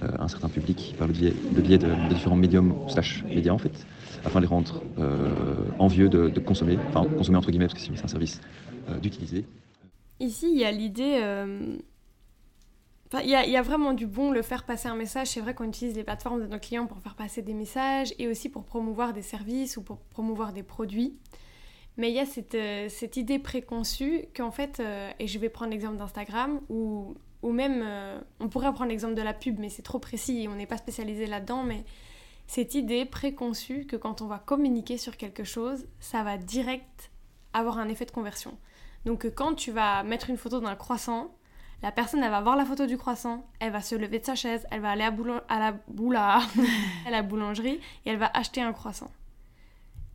à 0.01 0.23
un 0.23 0.27
certain 0.27 0.49
public 0.49 0.95
par 0.97 1.07
le 1.07 1.13
biais, 1.13 1.33
de, 1.77 2.09
différents 2.09 2.35
médiums 2.35 2.75
slash 2.87 3.23
médias 3.25 3.51
en 3.51 3.57
fait, 3.57 3.85
afin 4.25 4.39
de 4.39 4.45
les 4.45 4.49
rendre 4.49 4.81
envieux 5.77 6.09
de, 6.09 6.29
de, 6.29 6.39
consommer, 6.39 6.79
enfin 6.89 7.05
consommer 7.05 7.37
entre 7.37 7.51
guillemets 7.51 7.67
parce 7.67 7.75
que 7.75 7.95
c'est 7.95 8.03
un 8.03 8.07
service, 8.07 8.41
d'utiliser. 9.01 9.45
Ici, 10.19 10.49
il 10.51 10.57
y 10.57 10.65
a 10.65 10.71
l'idée 10.71 11.21
il 13.19 13.29
y, 13.29 13.35
a, 13.35 13.61
vraiment 13.61 13.93
du 13.93 14.07
bon, 14.07 14.31
le 14.31 14.41
faire 14.41 14.63
passer 14.63 14.87
un 14.87 14.95
message. 14.95 15.27
C'est 15.27 15.41
vrai 15.41 15.53
qu'on 15.53 15.65
utilise 15.65 15.95
les 15.95 16.03
plateformes 16.03 16.41
de 16.41 16.47
nos 16.47 16.59
clients 16.59 16.87
pour 16.87 16.99
faire 16.99 17.15
passer 17.15 17.41
des 17.41 17.53
messages 17.53 18.13
et 18.19 18.27
aussi 18.27 18.47
pour 18.47 18.63
promouvoir 18.63 19.11
des 19.11 19.21
services 19.21 19.75
ou 19.75 19.81
pour 19.81 19.97
promouvoir 19.97 20.53
des 20.53 20.63
produits. 20.63 21.17
Mais 21.97 22.09
il 22.09 22.15
y 22.15 22.19
a 22.19 22.25
cette, 22.25 22.55
euh, 22.55 22.87
idée 23.15 23.37
préconçue 23.37 24.25
qu'en 24.35 24.51
fait, 24.51 24.79
euh, 24.79 25.11
et 25.19 25.27
je 25.27 25.37
vais 25.39 25.49
prendre 25.49 25.71
l'exemple 25.71 25.97
d'Instagram, 25.97 26.61
ou, 26.69 27.15
même, 27.43 27.81
euh, 27.83 28.19
on 28.39 28.47
pourrait 28.47 28.73
prendre 28.73 28.89
l'exemple 28.89 29.15
de 29.15 29.21
la 29.21 29.33
pub, 29.33 29.59
mais 29.59 29.67
c'est 29.67 29.81
trop 29.81 29.99
précis 29.99 30.43
et 30.43 30.47
on 30.47 30.55
n'est 30.55 30.65
pas 30.65 30.77
spécialisé 30.77 31.25
là-dedans, 31.25 31.63
mais 31.63 31.83
cette 32.47 32.75
idée 32.75 33.05
préconçue 33.05 33.85
que 33.85 33.97
quand 33.97 34.21
on 34.21 34.27
va 34.27 34.39
communiquer 34.39 34.97
sur 34.97 35.17
quelque 35.17 35.43
chose, 35.43 35.85
ça 35.99 36.23
va 36.23 36.37
direct 36.37 37.11
avoir 37.53 37.77
un 37.77 37.89
effet 37.89 38.05
de 38.05 38.11
conversion. 38.11 38.57
Donc 39.05 39.25
quand 39.35 39.55
tu 39.55 39.71
vas 39.71 40.03
mettre 40.03 40.29
une 40.29 40.37
photo 40.37 40.61
d'un 40.61 40.75
croissant, 40.75 41.35
la 41.81 41.91
personne, 41.91 42.23
elle 42.23 42.31
va 42.31 42.41
voir 42.41 42.55
la 42.55 42.65
photo 42.65 42.85
du 42.85 42.97
croissant, 42.97 43.45
elle 43.59 43.71
va 43.71 43.81
se 43.81 43.95
lever 43.95 44.19
de 44.19 44.25
sa 44.25 44.35
chaise, 44.35 44.67
elle 44.71 44.81
va 44.81 44.91
aller 44.91 45.03
à, 45.03 45.13
à 45.49 45.59
la 45.59 45.71
boula, 45.87 46.41
à 47.07 47.09
la 47.09 47.23
boulangerie 47.23 47.79
et 48.05 48.09
elle 48.09 48.17
va 48.17 48.29
acheter 48.33 48.61
un 48.61 48.73
croissant. 48.73 49.11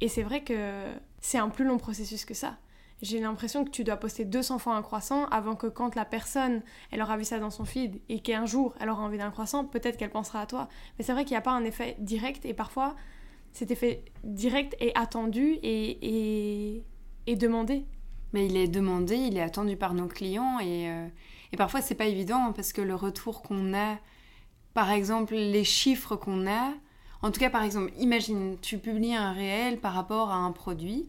Et 0.01 0.09
c'est 0.09 0.23
vrai 0.23 0.43
que 0.45 0.85
c'est 1.21 1.39
un 1.39 1.49
plus 1.49 1.65
long 1.65 1.79
processus 1.79 2.25
que 2.25 2.35
ça. 2.35 2.57
J'ai 3.03 3.21
l'impression 3.21 3.65
que 3.65 3.71
tu 3.71 3.85
dois 3.85 3.97
poster 3.97 4.25
200 4.25 4.59
fois 4.59 4.75
un 4.75 4.83
croissant 4.83 5.27
avant 5.27 5.55
que 5.55 5.67
quand 5.67 5.95
la 5.97 6.07
personne, 6.07 6.63
elle 6.91 7.03
aura 7.03 7.19
vu 7.19 7.25
ça 7.25 7.39
dans 7.39 7.51
son 7.51 7.65
feed 7.65 8.01
et 8.09 8.21
qu'un 8.21 8.47
jour 8.47 8.75
elle 8.81 8.89
aura 8.89 9.03
envie 9.03 9.19
d'un 9.19 9.31
croissant, 9.31 9.65
peut-être 9.65 9.99
qu'elle 9.99 10.11
pensera 10.11 10.41
à 10.41 10.47
toi. 10.47 10.69
Mais 10.99 11.05
c'est 11.05 11.13
vrai 11.13 11.25
qu'il 11.25 11.33
n'y 11.33 11.39
a 11.39 11.43
pas 11.43 11.53
un 11.53 11.65
effet 11.65 11.97
direct 11.99 12.47
et 12.47 12.55
parfois 12.55 12.97
cet 13.53 13.71
effet 13.71 14.05
direct 14.23 14.77
est 14.81 14.97
attendu 14.97 15.59
et, 15.63 16.83
et, 17.27 17.37
demandé. 17.37 17.85
Mais 18.33 18.47
il 18.47 18.57
est 18.57 18.69
demandé, 18.69 19.17
il 19.17 19.37
est 19.37 19.43
attendu 19.43 19.77
par 19.77 19.95
nos 19.95 20.09
clients 20.09 20.59
et, 20.61 20.91
euh, 20.91 21.09
et 21.57 21.59
parfois, 21.59 21.81
c'est 21.81 21.95
pas 21.95 22.05
évident 22.05 22.53
parce 22.53 22.75
que 22.75 22.83
le 22.83 22.95
retour 22.95 23.41
qu'on 23.41 23.73
a, 23.73 23.97
par 24.75 24.91
exemple, 24.91 25.33
les 25.33 25.65
chiffres 25.65 26.15
qu'on 26.15 26.47
a, 26.47 26.75
en 27.23 27.31
tout 27.31 27.41
cas, 27.41 27.49
par 27.49 27.63
exemple, 27.63 27.95
imagine, 27.99 28.59
tu 28.61 28.77
publies 28.77 29.15
un 29.15 29.33
réel 29.33 29.81
par 29.81 29.95
rapport 29.95 30.29
à 30.29 30.37
un 30.37 30.53
produit. 30.53 31.07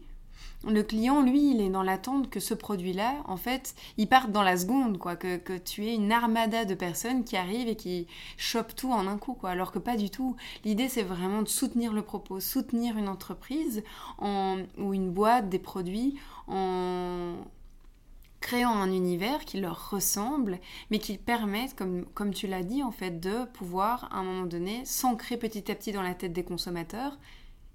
Le 0.66 0.82
client, 0.82 1.20
lui, 1.20 1.50
il 1.50 1.60
est 1.60 1.68
dans 1.68 1.82
l'attente 1.82 2.30
que 2.30 2.40
ce 2.40 2.54
produit-là, 2.54 3.16
en 3.26 3.36
fait, 3.36 3.74
il 3.98 4.08
parte 4.08 4.32
dans 4.32 4.42
la 4.42 4.56
seconde, 4.56 4.96
quoi, 4.96 5.16
que, 5.16 5.58
tu 5.58 5.84
aies 5.84 5.94
une 5.94 6.12
armada 6.12 6.64
de 6.64 6.74
personnes 6.74 7.24
qui 7.24 7.36
arrivent 7.36 7.68
et 7.68 7.76
qui 7.76 8.06
chopent 8.38 8.74
tout 8.74 8.90
en 8.90 9.06
un 9.06 9.18
coup, 9.18 9.34
quoi. 9.34 9.50
Alors 9.50 9.70
que 9.70 9.78
pas 9.78 9.98
du 9.98 10.08
tout. 10.08 10.34
L'idée, 10.64 10.88
c'est 10.88 11.02
vraiment 11.02 11.42
de 11.42 11.48
soutenir 11.48 11.92
le 11.92 12.00
propos, 12.00 12.40
soutenir 12.40 12.96
une 12.96 13.08
entreprise 13.08 13.84
en, 14.16 14.56
ou 14.78 14.94
une 14.94 15.10
boîte, 15.10 15.50
des 15.50 15.58
produits, 15.58 16.18
en, 16.46 17.34
créant 18.40 18.72
un 18.72 18.92
univers 18.92 19.44
qui 19.44 19.60
leur 19.60 19.90
ressemble, 19.90 20.58
mais 20.90 20.98
qui 20.98 21.18
permettent, 21.18 21.74
comme, 21.74 22.04
comme 22.14 22.32
tu 22.32 22.46
l'as 22.46 22.62
dit, 22.62 22.82
en 22.82 22.92
fait, 22.92 23.20
de 23.20 23.44
pouvoir, 23.46 24.08
à 24.12 24.18
un 24.18 24.24
moment 24.24 24.46
donné, 24.46 24.84
s'ancrer 24.84 25.36
petit 25.36 25.70
à 25.70 25.74
petit 25.74 25.92
dans 25.92 26.02
la 26.02 26.14
tête 26.14 26.32
des 26.32 26.44
consommateurs. 26.44 27.18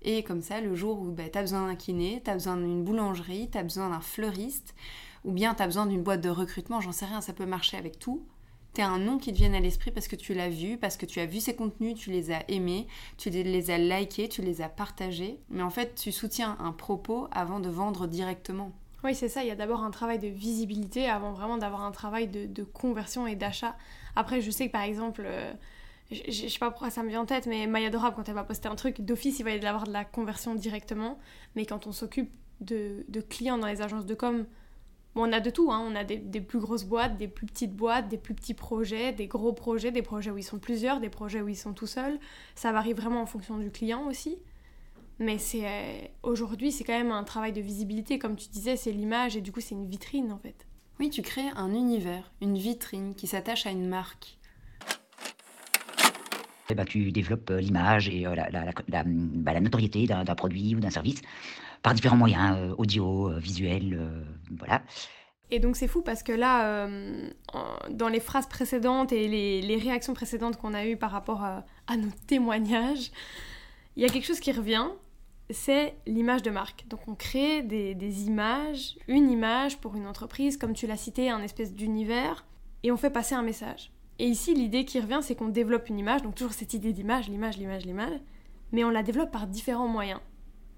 Et 0.01 0.23
comme 0.23 0.41
ça, 0.41 0.61
le 0.61 0.75
jour 0.75 1.01
où 1.01 1.11
bah, 1.11 1.29
tu 1.31 1.37
as 1.37 1.41
besoin 1.41 1.67
d'un 1.67 1.75
kiné, 1.75 2.21
tu 2.23 2.29
as 2.29 2.33
besoin 2.33 2.57
d'une 2.57 2.83
boulangerie, 2.83 3.49
tu 3.51 3.57
as 3.57 3.63
besoin 3.63 3.89
d'un 3.89 4.01
fleuriste, 4.01 4.75
ou 5.23 5.31
bien 5.31 5.53
tu 5.55 5.63
as 5.63 5.65
besoin 5.65 5.85
d'une 5.85 6.03
boîte 6.03 6.21
de 6.21 6.29
recrutement, 6.29 6.81
j'en 6.81 6.91
sais 6.91 7.05
rien, 7.05 7.21
ça 7.21 7.33
peut 7.33 7.45
marcher 7.45 7.77
avec 7.77 7.99
tout. 7.99 8.25
Tu 8.73 8.81
as 8.81 8.89
un 8.89 8.97
nom 8.97 9.19
qui 9.19 9.31
te 9.31 9.37
vienne 9.37 9.53
à 9.53 9.59
l'esprit 9.59 9.91
parce 9.91 10.07
que 10.07 10.15
tu 10.15 10.33
l'as 10.33 10.49
vu, 10.49 10.77
parce 10.77 10.97
que 10.97 11.05
tu 11.05 11.19
as 11.19 11.27
vu 11.27 11.39
ses 11.39 11.55
contenus, 11.55 11.95
tu 11.95 12.09
les 12.09 12.31
as 12.31 12.43
aimés, 12.49 12.87
tu 13.17 13.29
les 13.29 13.69
as 13.69 13.77
likés, 13.77 14.27
tu 14.27 14.41
les 14.41 14.61
as 14.61 14.69
partagés. 14.69 15.39
Mais 15.49 15.61
en 15.61 15.69
fait, 15.69 15.93
tu 15.93 16.11
soutiens 16.11 16.57
un 16.59 16.71
propos 16.71 17.27
avant 17.31 17.59
de 17.59 17.69
vendre 17.69 18.07
directement. 18.07 18.71
Oui, 19.03 19.13
c'est 19.15 19.27
ça. 19.27 19.43
Il 19.43 19.47
y 19.47 19.51
a 19.51 19.55
d'abord 19.55 19.83
un 19.83 19.91
travail 19.91 20.17
de 20.17 20.27
visibilité 20.27 21.09
avant 21.09 21.33
vraiment 21.33 21.57
d'avoir 21.57 21.83
un 21.83 21.91
travail 21.91 22.27
de, 22.27 22.63
conversion 22.63 23.27
et 23.27 23.35
d'achat. 23.35 23.75
Après, 24.15 24.39
je 24.39 24.49
sais 24.49 24.67
que 24.67 24.71
par 24.71 24.83
exemple, 24.83 25.23
euh, 25.25 25.51
je, 26.11 26.31
je, 26.31 26.47
sais 26.47 26.59
pas 26.59 26.69
pourquoi 26.69 26.89
ça 26.89 27.03
me 27.03 27.09
vient 27.09 27.21
en 27.21 27.25
tête, 27.25 27.45
mais 27.45 27.67
Maya 27.67 27.89
Dorab, 27.89 28.15
quand 28.15 28.29
elle 28.29 28.35
va 28.35 28.43
poster 28.43 28.69
un 28.69 28.75
truc, 28.75 29.01
d'office, 29.01 29.39
il 29.39 29.43
va 29.43 29.51
y 29.51 29.65
avoir 29.65 29.85
de 29.85 29.91
la 29.91 30.05
conversion 30.05 30.55
directement. 30.55 31.19
Mais 31.55 31.65
quand 31.65 31.85
on 31.85 31.91
s'occupe 31.91 32.31
de, 32.61 33.03
clients 33.29 33.57
dans 33.57 33.67
les 33.67 33.81
agences 33.81 34.05
de 34.05 34.15
com, 34.15 34.45
on 35.15 35.31
a 35.33 35.41
de 35.41 35.49
tout. 35.49 35.71
Hein. 35.71 35.85
On 35.85 35.95
a 35.95 36.05
des, 36.05 36.17
des, 36.17 36.41
plus 36.41 36.59
grosses 36.59 36.85
boîtes, 36.85 37.17
des 37.17 37.27
plus 37.27 37.45
petites 37.45 37.75
boîtes, 37.75 38.07
des 38.07 38.17
plus 38.17 38.33
petits 38.33 38.53
projets, 38.53 39.11
des 39.11 39.27
gros 39.27 39.51
projets, 39.51 39.91
des 39.91 40.01
projets 40.01 40.31
où 40.31 40.37
ils 40.37 40.43
sont 40.43 40.59
plusieurs, 40.59 41.01
des 41.01 41.09
projets 41.09 41.41
où 41.41 41.49
ils 41.49 41.57
sont 41.57 41.73
tout 41.73 41.87
seuls. 41.87 42.19
Ça 42.55 42.71
varie 42.71 42.93
vraiment 42.93 43.21
en 43.21 43.25
fonction 43.25 43.57
du 43.57 43.69
client 43.69 44.07
aussi. 44.07 44.37
Mais 45.19 45.37
c'est 45.37 45.65
euh, 45.67 46.01
aujourd'hui, 46.23 46.71
c'est 46.71 46.83
quand 46.83 46.97
même 46.97 47.11
un 47.11 47.23
travail 47.23 47.53
de 47.53 47.61
visibilité, 47.61 48.19
comme 48.19 48.35
tu 48.35 48.49
disais, 48.49 48.75
c'est 48.75 48.91
l'image 48.91 49.37
et 49.37 49.41
du 49.41 49.51
coup, 49.51 49.61
c'est 49.61 49.75
une 49.75 49.85
vitrine 49.87 50.31
en 50.31 50.39
fait. 50.39 50.67
Oui, 50.99 51.09
tu 51.09 51.21
crées 51.21 51.49
un 51.55 51.73
univers, 51.73 52.31
une 52.41 52.57
vitrine 52.57 53.15
qui 53.15 53.27
s'attache 53.27 53.65
à 53.65 53.71
une 53.71 53.87
marque. 53.87 54.37
Eh 56.69 56.75
ben, 56.75 56.85
tu 56.85 57.11
développes 57.11 57.49
euh, 57.51 57.59
l'image 57.61 58.09
et 58.09 58.25
euh, 58.25 58.35
la, 58.35 58.49
la- 58.49 58.65
la- 58.87 59.03
bah, 59.05 59.53
la 59.53 59.59
notoriété 59.59 60.07
d'un 60.07 60.23
produit 60.35 60.75
ou 60.75 60.79
d'un 60.79 60.89
service 60.89 61.21
par 61.83 61.93
différents 61.93 62.15
moyens, 62.15 62.55
euh, 62.57 62.75
audio, 62.77 63.29
euh, 63.29 63.39
euh, 63.61 64.23
voilà. 64.57 64.81
Et 65.51 65.59
donc 65.59 65.75
c'est 65.75 65.87
fou 65.89 66.01
parce 66.01 66.23
que 66.23 66.31
là, 66.31 66.85
euh, 66.87 67.29
dans 67.91 68.07
les 68.07 68.21
phrases 68.21 68.47
précédentes 68.47 69.11
et 69.11 69.27
les, 69.27 69.61
les 69.61 69.77
réactions 69.77 70.13
précédentes 70.13 70.57
qu'on 70.57 70.73
a 70.73 70.85
eues 70.87 70.97
par 70.97 71.11
rapport 71.11 71.43
à, 71.43 71.65
à 71.85 71.97
nos 71.97 72.09
témoignages, 72.27 73.11
il 73.95 74.01
y 74.01 74.05
a 74.05 74.09
quelque 74.09 74.25
chose 74.25 74.39
qui 74.39 74.51
revient, 74.51 74.87
c'est 75.53 75.95
l'image 76.05 76.41
de 76.41 76.49
marque. 76.49 76.85
Donc 76.89 77.07
on 77.07 77.15
crée 77.15 77.61
des, 77.61 78.25
images, 78.25 78.97
une 79.07 79.29
image 79.29 79.79
pour 79.79 79.95
une 79.95 80.07
entreprise, 80.07 80.57
comme 80.57 80.73
tu 80.73 80.87
l'as 80.87 80.97
cité, 80.97 81.29
un 81.29 81.41
espèce 81.41 81.73
d'univers, 81.73 82.45
et 82.83 82.91
on 82.91 82.97
fait 82.97 83.09
passer 83.09 83.35
un 83.35 83.43
message. 83.43 83.91
Et 84.19 84.27
ici, 84.27 84.53
l'idée 84.53 84.85
qui 84.85 84.99
revient, 84.99 85.19
c'est 85.21 85.35
qu'on 85.35 85.47
développe 85.47 85.89
une 85.89 85.99
image, 85.99 86.21
donc 86.21 86.35
toujours 86.35 86.53
cette 86.53 86.73
idée 86.73 86.93
d'image, 86.93 87.29
l'image, 87.29 87.57
l'image, 87.57 87.85
l'image, 87.85 88.19
mais 88.71 88.83
on 88.83 88.89
la 88.89 89.03
développe 89.03 89.31
par 89.31 89.47
différents 89.47 89.87
moyens. 89.87 90.19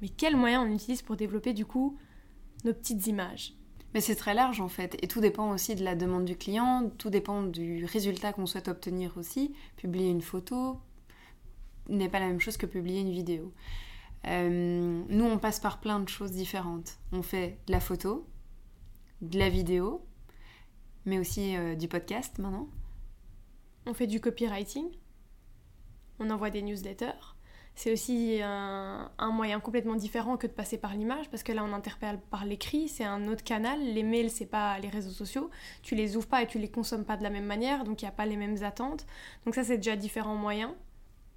Mais 0.02 0.10
quels 0.10 0.36
moyens 0.36 0.66
on 0.68 0.74
utilise 0.74 1.02
pour 1.02 1.16
développer 1.16 1.54
du 1.54 1.66
coup 1.66 1.98
nos 2.64 2.74
petites 2.74 3.08
images? 3.08 3.54
Mais 3.94 4.02
c'est 4.02 4.16
très 4.16 4.34
large 4.34 4.60
en 4.60 4.68
fait, 4.68 4.98
et 5.02 5.08
tout 5.08 5.22
dépend 5.22 5.52
aussi 5.52 5.74
de 5.76 5.84
la 5.84 5.96
demande 5.96 6.26
du 6.26 6.36
client, 6.36 6.92
tout 6.98 7.10
dépend 7.10 7.44
du 7.44 7.86
résultat 7.86 8.34
qu'on 8.34 8.46
souhaite 8.46 8.68
obtenir 8.68 9.16
aussi. 9.18 9.54
Publier 9.78 10.10
une 10.10 10.22
photo 10.22 10.80
n'est 11.88 12.10
pas 12.10 12.20
la 12.20 12.28
même 12.28 12.42
chose 12.42 12.58
que 12.58 12.66
publier 12.66 13.00
une 13.02 13.12
vidéo. 13.12 13.54
Euh, 14.28 15.04
nous, 15.08 15.26
on 15.26 15.38
passe 15.38 15.60
par 15.60 15.80
plein 15.80 16.00
de 16.00 16.10
choses 16.10 16.32
différentes. 16.32 16.98
On 17.12 17.22
fait 17.22 17.60
de 17.68 17.72
la 17.72 17.80
photo, 17.80 18.28
de 19.22 19.38
la 19.38 19.50
vidéo, 19.50 20.06
mais 21.06 21.20
aussi 21.20 21.56
euh, 21.56 21.76
du 21.76 21.88
podcast 21.88 22.38
maintenant. 22.40 22.68
On 23.86 23.94
fait 23.94 24.08
du 24.08 24.20
copywriting, 24.20 24.88
on 26.20 26.30
envoie 26.32 26.50
des 26.50 26.64
newsletters. 26.64 27.36
C'est 27.78 27.92
aussi 27.92 28.40
un, 28.42 29.12
un 29.18 29.32
moyen 29.32 29.60
complètement 29.60 29.96
différent 29.96 30.38
que 30.38 30.48
de 30.48 30.54
passer 30.54 30.78
par 30.78 30.96
l'image, 30.96 31.30
parce 31.30 31.44
que 31.44 31.52
là 31.52 31.64
on 31.64 31.74
interpelle 31.74 32.20
par 32.32 32.46
l'écrit, 32.46 32.88
c'est 32.88 33.04
un 33.04 33.28
autre 33.28 33.44
canal. 33.44 33.80
Les 33.82 34.02
mails, 34.02 34.32
c'est 34.32 34.46
pas 34.46 34.80
les 34.80 34.88
réseaux 34.88 35.12
sociaux. 35.12 35.52
Tu 35.84 35.94
les 35.94 36.16
ouvres 36.16 36.28
pas 36.28 36.42
et 36.42 36.48
tu 36.48 36.58
les 36.58 36.72
consommes 36.72 37.04
pas 37.04 37.18
de 37.18 37.24
la 37.24 37.30
même 37.30 37.46
manière, 37.46 37.84
donc 37.84 38.02
il 38.02 38.06
n'y 38.06 38.10
a 38.10 38.14
pas 38.14 38.26
les 38.26 38.38
mêmes 38.38 38.64
attentes. 38.64 39.06
Donc 39.46 39.56
ça, 39.56 39.66
c'est 39.66 39.76
déjà 39.78 39.98
différents 39.98 40.38
moyens. 40.38 40.72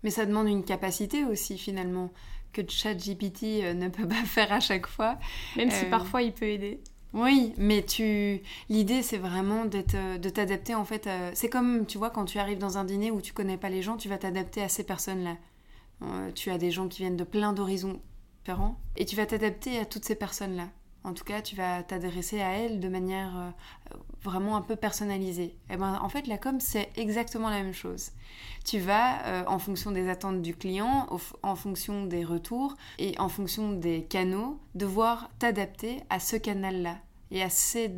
Mais 0.05 0.11
ça 0.11 0.27
demande 0.27 0.47
une 0.47 0.65
capacité 0.65 1.25
aussi 1.25 1.59
finalement 1.59 2.13
que 2.53 2.63
ChatGPT 2.67 3.63
euh, 3.63 3.75
ne 3.75 3.89
peut 3.89 4.07
pas 4.09 4.15
faire 4.25 4.53
à 4.53 4.61
chaque 4.61 4.87
fois. 4.87 5.19
Même 5.57 5.71
si 5.71 5.85
Euh, 5.85 5.91
parfois 5.91 6.23
il 6.23 6.33
peut 6.33 6.47
aider. 6.47 6.81
Oui, 7.15 7.55
mais 7.57 7.83
tu 7.85 8.41
l'idée 8.69 9.03
c'est 9.03 9.17
vraiment 9.17 9.65
d'être 9.65 9.95
euh, 9.95 10.19
de 10.19 10.29
t'adapter 10.29 10.75
en 10.75 10.85
fait 10.85 11.07
euh, 11.07 11.31
c'est 11.33 11.49
comme 11.49 11.87
tu 11.87 11.97
vois 11.97 12.11
quand 12.11 12.27
tu 12.27 12.39
arrives 12.39 12.59
dans 12.59 12.77
un 12.77 12.85
dîner 12.85 13.11
où 13.11 13.23
tu 13.23 13.33
connais 13.33 13.57
pas 13.57 13.71
les 13.71 13.81
gens, 13.81 13.97
tu 13.97 14.09
vas 14.11 14.19
t'adapter 14.19 14.63
à 14.63 14.69
ces 14.69 14.85
personnes-là. 14.85 15.37
Euh, 16.03 16.31
tu 16.33 16.51
as 16.51 16.59
des 16.59 16.71
gens 16.71 16.87
qui 16.87 16.99
viennent 17.03 17.17
de 17.17 17.25
plein 17.25 17.53
d'horizons 17.55 18.01
différents 18.41 18.79
et 18.97 19.05
tu 19.07 19.17
vas 19.17 19.25
t'adapter 19.27 19.79
à 19.79 19.85
toutes 19.87 20.05
ces 20.05 20.15
personnes-là. 20.17 20.69
En 21.05 21.15
tout 21.15 21.25
cas, 21.25 21.41
tu 21.43 21.57
vas 21.57 21.83
t'adresser 21.83 22.41
à 22.41 22.51
elles 22.59 22.81
de 22.81 22.89
manière 22.89 23.37
euh, 23.37 23.97
vraiment 24.23 24.57
un 24.57 24.63
peu 24.63 24.77
personnalisée. 24.77 25.57
Et 25.71 25.77
ben, 25.77 25.99
en 26.03 26.09
fait, 26.09 26.27
la 26.27 26.39
com, 26.39 26.61
c'est 26.61 26.91
exactement 26.97 27.49
la 27.49 27.63
même 27.63 27.73
chose. 27.73 28.11
Tu 28.65 28.79
vas, 28.79 29.25
euh, 29.27 29.45
en 29.47 29.59
fonction 29.59 29.91
des 29.91 30.09
attentes 30.09 30.43
du 30.43 30.55
client, 30.55 31.09
en 31.43 31.57
fonction 31.57 32.05
des 32.05 32.25
retours 32.25 32.75
et 32.99 33.19
en 33.19 33.29
fonction 33.29 33.73
des 33.73 34.05
canaux, 34.05 34.59
devoir 34.75 35.31
t'adapter 35.39 36.03
à 36.11 36.21
ce 36.21 36.37
canal-là 36.37 36.97
et 37.31 37.43
à, 37.43 37.51
ces- 37.51 37.91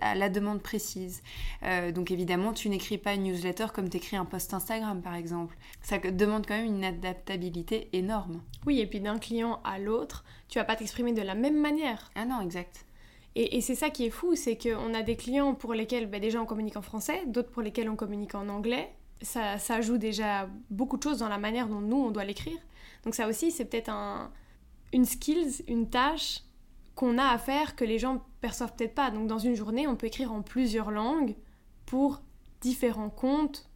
à 0.00 0.14
la 0.14 0.28
demande 0.28 0.62
précise. 0.62 1.22
Euh, 1.62 1.92
donc 1.92 2.10
évidemment, 2.10 2.52
tu 2.52 2.68
n'écris 2.68 2.98
pas 2.98 3.14
une 3.14 3.24
newsletter 3.24 3.66
comme 3.74 3.88
tu 3.88 3.96
écris 3.98 4.16
un 4.16 4.24
post 4.24 4.52
Instagram, 4.54 5.02
par 5.02 5.14
exemple. 5.14 5.56
Ça 5.80 5.98
demande 5.98 6.46
quand 6.46 6.56
même 6.56 6.66
une 6.66 6.84
adaptabilité 6.84 7.88
énorme. 7.92 8.42
Oui, 8.66 8.80
et 8.80 8.86
puis 8.86 9.00
d'un 9.00 9.18
client 9.18 9.60
à 9.64 9.78
l'autre, 9.78 10.24
tu 10.48 10.58
vas 10.58 10.64
pas 10.64 10.76
t'exprimer 10.76 11.12
de 11.12 11.22
la 11.22 11.34
même 11.34 11.60
manière. 11.60 12.10
Ah 12.14 12.24
non, 12.24 12.40
exact. 12.40 12.84
Et, 13.34 13.56
et 13.56 13.60
c'est 13.60 13.74
ça 13.74 13.88
qui 13.90 14.04
est 14.04 14.10
fou, 14.10 14.34
c'est 14.34 14.58
qu'on 14.58 14.92
a 14.92 15.02
des 15.02 15.16
clients 15.16 15.54
pour 15.54 15.72
lesquels 15.72 16.06
bah, 16.06 16.18
déjà 16.18 16.40
on 16.42 16.46
communique 16.46 16.76
en 16.76 16.82
français, 16.82 17.22
d'autres 17.26 17.50
pour 17.50 17.62
lesquels 17.62 17.88
on 17.88 17.96
communique 17.96 18.34
en 18.34 18.48
anglais. 18.48 18.92
Ça, 19.22 19.58
ça 19.58 19.80
joue 19.80 19.98
déjà 19.98 20.48
beaucoup 20.68 20.96
de 20.98 21.02
choses 21.02 21.18
dans 21.20 21.28
la 21.28 21.38
manière 21.38 21.68
dont 21.68 21.80
nous 21.80 21.96
on 21.96 22.10
doit 22.10 22.24
l'écrire. 22.24 22.58
Donc 23.04 23.14
ça 23.14 23.28
aussi 23.28 23.50
c'est 23.50 23.64
peut-être 23.64 23.88
un, 23.88 24.30
une 24.92 25.04
skills, 25.04 25.62
une 25.68 25.88
tâche 25.88 26.40
qu'on 26.94 27.18
a 27.18 27.24
à 27.24 27.38
faire 27.38 27.76
que 27.76 27.84
les 27.84 27.98
gens 27.98 28.24
perçoivent 28.40 28.74
peut-être 28.74 28.94
pas. 28.94 29.10
Donc 29.10 29.26
dans 29.26 29.38
une 29.38 29.54
journée 29.54 29.86
on 29.86 29.96
peut 29.96 30.06
écrire 30.06 30.32
en 30.32 30.42
plusieurs 30.42 30.90
langues 30.90 31.36
pour 31.86 32.22
différents 32.60 33.10
comptes 33.10 33.68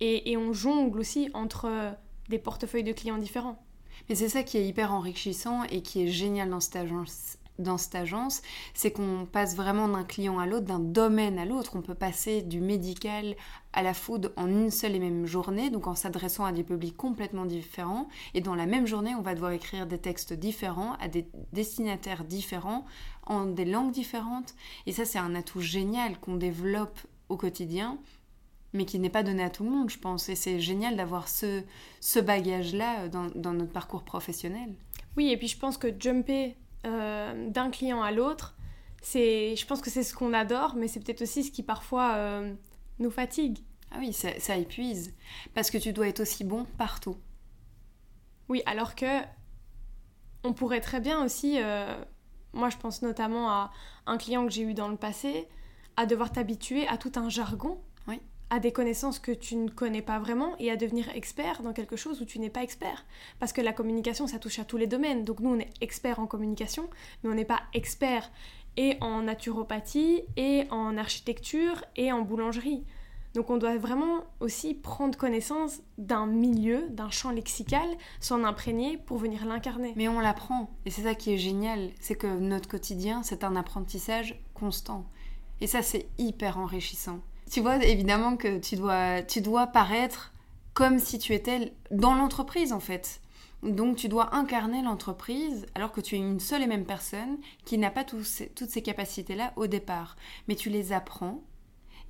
et, 0.00 0.36
on 0.36 0.52
jongle 0.52 1.00
aussi 1.00 1.30
entre 1.34 1.96
des 2.28 2.38
portefeuilles 2.38 2.84
de 2.84 2.92
clients 2.92 3.18
différents. 3.18 3.64
Mais 4.08 4.14
c'est 4.14 4.28
ça 4.28 4.42
qui 4.42 4.58
est 4.58 4.66
hyper 4.66 4.92
enrichissant 4.92 5.62
et 5.64 5.82
qui 5.82 6.02
est 6.02 6.08
génial 6.08 6.50
dans 6.50 6.60
cette 6.60 6.76
agence. 6.76 7.38
Dans 7.58 7.78
cette 7.78 7.94
agence, 7.94 8.42
c'est 8.74 8.90
qu'on 8.90 9.26
passe 9.30 9.54
vraiment 9.54 9.88
d'un 9.88 10.02
client 10.02 10.40
à 10.40 10.46
l'autre, 10.46 10.66
d'un 10.66 10.80
domaine 10.80 11.38
à 11.38 11.44
l'autre. 11.44 11.76
On 11.76 11.82
peut 11.82 11.94
passer 11.94 12.42
du 12.42 12.60
médical 12.60 13.36
à 13.74 13.82
la 13.82 13.92
food 13.92 14.32
en 14.36 14.48
une 14.48 14.70
seule 14.70 14.94
et 14.94 14.98
même 14.98 15.26
journée, 15.26 15.68
donc 15.68 15.86
en 15.86 15.94
s'adressant 15.94 16.44
à 16.44 16.52
des 16.52 16.62
publics 16.62 16.96
complètement 16.96 17.44
différents. 17.44 18.08
Et 18.32 18.40
dans 18.40 18.54
la 18.54 18.66
même 18.66 18.86
journée, 18.86 19.14
on 19.14 19.20
va 19.20 19.34
devoir 19.34 19.52
écrire 19.52 19.86
des 19.86 19.98
textes 19.98 20.32
différents 20.32 20.94
à 21.00 21.08
des 21.08 21.26
destinataires 21.52 22.24
différents, 22.24 22.86
en 23.26 23.44
des 23.46 23.64
langues 23.64 23.92
différentes. 23.92 24.54
Et 24.86 24.92
ça, 24.92 25.04
c'est 25.04 25.18
un 25.18 25.34
atout 25.34 25.60
génial 25.60 26.18
qu'on 26.20 26.36
développe 26.36 26.98
au 27.28 27.36
quotidien 27.36 27.98
mais 28.76 28.86
qui 28.86 28.98
n'est 28.98 29.08
pas 29.08 29.22
donné 29.22 29.44
à 29.44 29.50
tout 29.50 29.62
le 29.62 29.70
monde, 29.70 29.88
je 29.88 29.98
pense. 29.98 30.28
Et 30.28 30.34
c'est 30.34 30.58
génial 30.58 30.96
d'avoir 30.96 31.28
ce, 31.28 31.62
ce 32.00 32.18
bagage-là 32.18 33.08
dans, 33.08 33.28
dans 33.36 33.52
notre 33.52 33.70
parcours 33.70 34.02
professionnel. 34.02 34.74
Oui, 35.16 35.30
et 35.30 35.36
puis 35.36 35.46
je 35.46 35.56
pense 35.56 35.78
que 35.78 35.86
jumper 35.96 36.56
euh, 36.84 37.48
d'un 37.50 37.70
client 37.70 38.02
à 38.02 38.10
l'autre, 38.10 38.56
je 39.12 39.64
pense 39.66 39.80
que 39.80 39.90
c'est 39.90 40.02
ce 40.02 40.12
qu'on 40.12 40.32
adore, 40.32 40.74
mais 40.76 40.88
c'est 40.88 40.98
peut-être 40.98 41.22
aussi 41.22 41.44
ce 41.44 41.52
qui 41.52 41.62
parfois 41.62 42.14
euh, 42.14 42.52
nous 42.98 43.10
fatigue. 43.10 43.58
Ah 43.90 43.96
oui, 43.98 44.12
ça, 44.12 44.28
ça 44.40 44.56
épuise. 44.56 45.14
Parce 45.54 45.70
que 45.70 45.78
tu 45.78 45.92
dois 45.92 46.08
être 46.08 46.20
aussi 46.20 46.44
bon 46.44 46.64
partout. 46.78 47.16
Oui, 48.48 48.62
alors 48.66 48.94
que 48.94 49.20
on 50.42 50.52
pourrait 50.52 50.80
très 50.80 51.00
bien 51.00 51.24
aussi, 51.24 51.58
euh, 51.62 51.96
moi 52.52 52.68
je 52.68 52.76
pense 52.76 53.00
notamment 53.02 53.48
à 53.50 53.72
un 54.06 54.18
client 54.18 54.44
que 54.46 54.52
j'ai 54.52 54.62
eu 54.62 54.74
dans 54.74 54.88
le 54.88 54.96
passé, 54.96 55.48
à 55.96 56.04
devoir 56.06 56.30
t'habituer 56.32 56.86
à 56.88 56.98
tout 56.98 57.12
un 57.16 57.30
jargon, 57.30 57.80
Oui. 58.06 58.20
à 58.50 58.58
des 58.60 58.70
connaissances 58.72 59.18
que 59.18 59.32
tu 59.32 59.56
ne 59.56 59.70
connais 59.70 60.02
pas 60.02 60.18
vraiment 60.18 60.54
et 60.58 60.70
à 60.70 60.76
devenir 60.76 61.08
expert 61.14 61.62
dans 61.62 61.72
quelque 61.72 61.96
chose 61.96 62.20
où 62.20 62.26
tu 62.26 62.38
n'es 62.40 62.50
pas 62.50 62.62
expert. 62.62 63.06
Parce 63.38 63.54
que 63.54 63.62
la 63.62 63.72
communication, 63.72 64.26
ça 64.26 64.38
touche 64.38 64.58
à 64.58 64.64
tous 64.64 64.76
les 64.76 64.86
domaines. 64.86 65.24
Donc 65.24 65.40
nous, 65.40 65.50
on 65.50 65.58
est 65.58 65.72
expert 65.80 66.18
en 66.18 66.26
communication, 66.26 66.90
mais 67.22 67.30
on 67.30 67.34
n'est 67.34 67.44
pas 67.46 67.62
expert 67.72 68.30
et 68.76 68.96
en 69.00 69.22
naturopathie, 69.22 70.22
et 70.36 70.64
en 70.70 70.96
architecture, 70.96 71.84
et 71.96 72.12
en 72.12 72.22
boulangerie. 72.22 72.84
Donc 73.34 73.50
on 73.50 73.56
doit 73.56 73.76
vraiment 73.76 74.22
aussi 74.38 74.74
prendre 74.74 75.18
connaissance 75.18 75.80
d'un 75.98 76.26
milieu, 76.26 76.88
d'un 76.90 77.10
champ 77.10 77.30
lexical, 77.30 77.86
s'en 78.20 78.44
imprégner 78.44 78.96
pour 78.96 79.18
venir 79.18 79.44
l'incarner. 79.44 79.92
Mais 79.96 80.06
on 80.06 80.20
l'apprend. 80.20 80.70
Et 80.86 80.90
c'est 80.90 81.02
ça 81.02 81.16
qui 81.16 81.32
est 81.32 81.38
génial. 81.38 81.90
C'est 82.00 82.14
que 82.14 82.28
notre 82.28 82.68
quotidien, 82.68 83.24
c'est 83.24 83.42
un 83.42 83.56
apprentissage 83.56 84.40
constant. 84.54 85.06
Et 85.60 85.66
ça, 85.66 85.82
c'est 85.82 86.06
hyper 86.18 86.58
enrichissant. 86.58 87.20
Tu 87.50 87.60
vois, 87.60 87.84
évidemment 87.84 88.36
que 88.36 88.58
tu 88.58 88.76
dois, 88.76 89.22
tu 89.22 89.40
dois 89.40 89.66
paraître 89.66 90.32
comme 90.72 90.98
si 90.98 91.18
tu 91.18 91.34
étais 91.34 91.72
dans 91.90 92.14
l'entreprise, 92.14 92.72
en 92.72 92.80
fait. 92.80 93.20
Donc 93.64 93.96
tu 93.96 94.08
dois 94.08 94.34
incarner 94.36 94.82
l'entreprise 94.82 95.66
alors 95.74 95.90
que 95.90 96.00
tu 96.00 96.14
es 96.14 96.18
une 96.18 96.38
seule 96.40 96.62
et 96.62 96.66
même 96.66 96.84
personne 96.84 97.38
qui 97.64 97.78
n'a 97.78 97.90
pas 97.90 98.04
tous 98.04 98.42
toutes 98.54 98.70
ces 98.70 98.82
capacités-là 98.82 99.52
au 99.56 99.66
départ. 99.66 100.16
Mais 100.48 100.54
tu 100.54 100.68
les 100.70 100.92
apprends. 100.92 101.42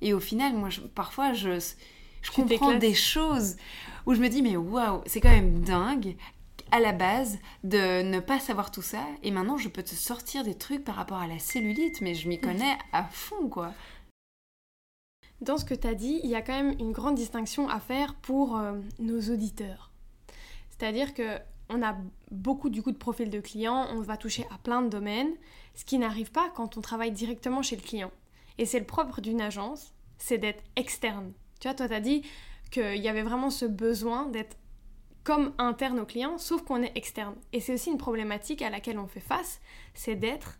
Et 0.01 0.13
au 0.13 0.19
final, 0.19 0.53
moi, 0.55 0.69
je- 0.69 0.81
parfois, 0.81 1.31
je, 1.33 1.59
je 1.59 2.31
Tu 2.31 2.31
comprends 2.31 2.71
des 2.79 2.93
choses 2.93 3.55
où 4.05 4.13
je 4.13 4.19
me 4.21 4.27
dis, 4.27 4.41
mais 4.41 4.57
waouh, 4.57 5.01
c'est 5.05 5.21
quand 5.21 5.29
même 5.29 5.61
dingue 5.61 6.17
à 6.71 6.79
la 6.79 6.91
base 6.91 7.37
de 7.63 8.01
ne 8.01 8.19
pas 8.19 8.39
savoir 8.39 8.71
tout 8.71 8.81
ça. 8.81 9.05
Et 9.23 9.31
maintenant, 9.31 9.57
je 9.57 9.69
peux 9.69 9.83
te 9.83 9.95
sortir 9.95 10.43
des 10.43 10.55
trucs 10.55 10.83
par 10.83 10.95
rapport 10.95 11.19
à 11.19 11.27
la 11.27 11.39
cellulite, 11.39 12.01
mais 12.01 12.13
je 12.15 12.27
m'y 12.27 12.39
connais 12.39 12.77
à 12.91 13.03
fond, 13.05 13.47
quoi. 13.47 13.71
Dans 15.41 15.57
ce 15.57 15.65
que 15.65 15.73
tu 15.75 15.87
as 15.87 15.93
dit, 15.95 16.19
il 16.23 16.29
y 16.29 16.35
a 16.35 16.41
quand 16.41 16.53
même 16.53 16.75
une 16.79 16.91
grande 16.91 17.15
distinction 17.15 17.69
à 17.69 17.79
faire 17.79 18.15
pour 18.15 18.57
euh, 18.57 18.73
nos 18.99 19.19
auditeurs. 19.31 19.91
C'est-à-dire 20.77 21.13
que 21.13 21.39
on 21.69 21.81
a 21.81 21.97
beaucoup 22.31 22.69
du 22.69 22.83
coup 22.83 22.91
de 22.91 22.97
profils 22.97 23.29
de 23.29 23.39
clients, 23.39 23.87
on 23.91 24.01
va 24.01 24.17
toucher 24.17 24.45
à 24.53 24.57
plein 24.57 24.81
de 24.81 24.89
domaines, 24.89 25.33
ce 25.73 25.83
qui 25.83 25.97
n'arrive 25.97 26.31
pas 26.31 26.49
quand 26.55 26.77
on 26.77 26.81
travaille 26.81 27.11
directement 27.11 27.63
chez 27.63 27.75
le 27.75 27.81
client. 27.81 28.11
Et 28.57 28.65
c'est 28.65 28.79
le 28.79 28.85
propre 28.85 29.19
d'une 29.19 29.41
agence, 29.41 29.93
c'est 30.17 30.37
d'être 30.37 30.63
externe. 30.75 31.33
Tu 31.59 31.67
vois, 31.67 31.75
toi 31.75 31.87
tu 31.87 31.93
as 31.93 31.99
dit 31.99 32.23
qu'il 32.71 32.97
y 32.97 33.09
avait 33.09 33.23
vraiment 33.23 33.49
ce 33.49 33.65
besoin 33.65 34.27
d'être 34.27 34.57
comme 35.23 35.53
interne 35.57 35.99
au 35.99 36.05
client, 36.05 36.37
sauf 36.37 36.61
qu'on 36.61 36.83
est 36.83 36.95
externe. 36.95 37.35
Et 37.51 37.59
c'est 37.59 37.73
aussi 37.73 37.89
une 37.89 37.97
problématique 37.97 38.61
à 38.61 38.69
laquelle 38.69 38.99
on 38.99 39.07
fait 39.07 39.19
face, 39.19 39.59
c'est 39.95 40.15
d'être, 40.15 40.59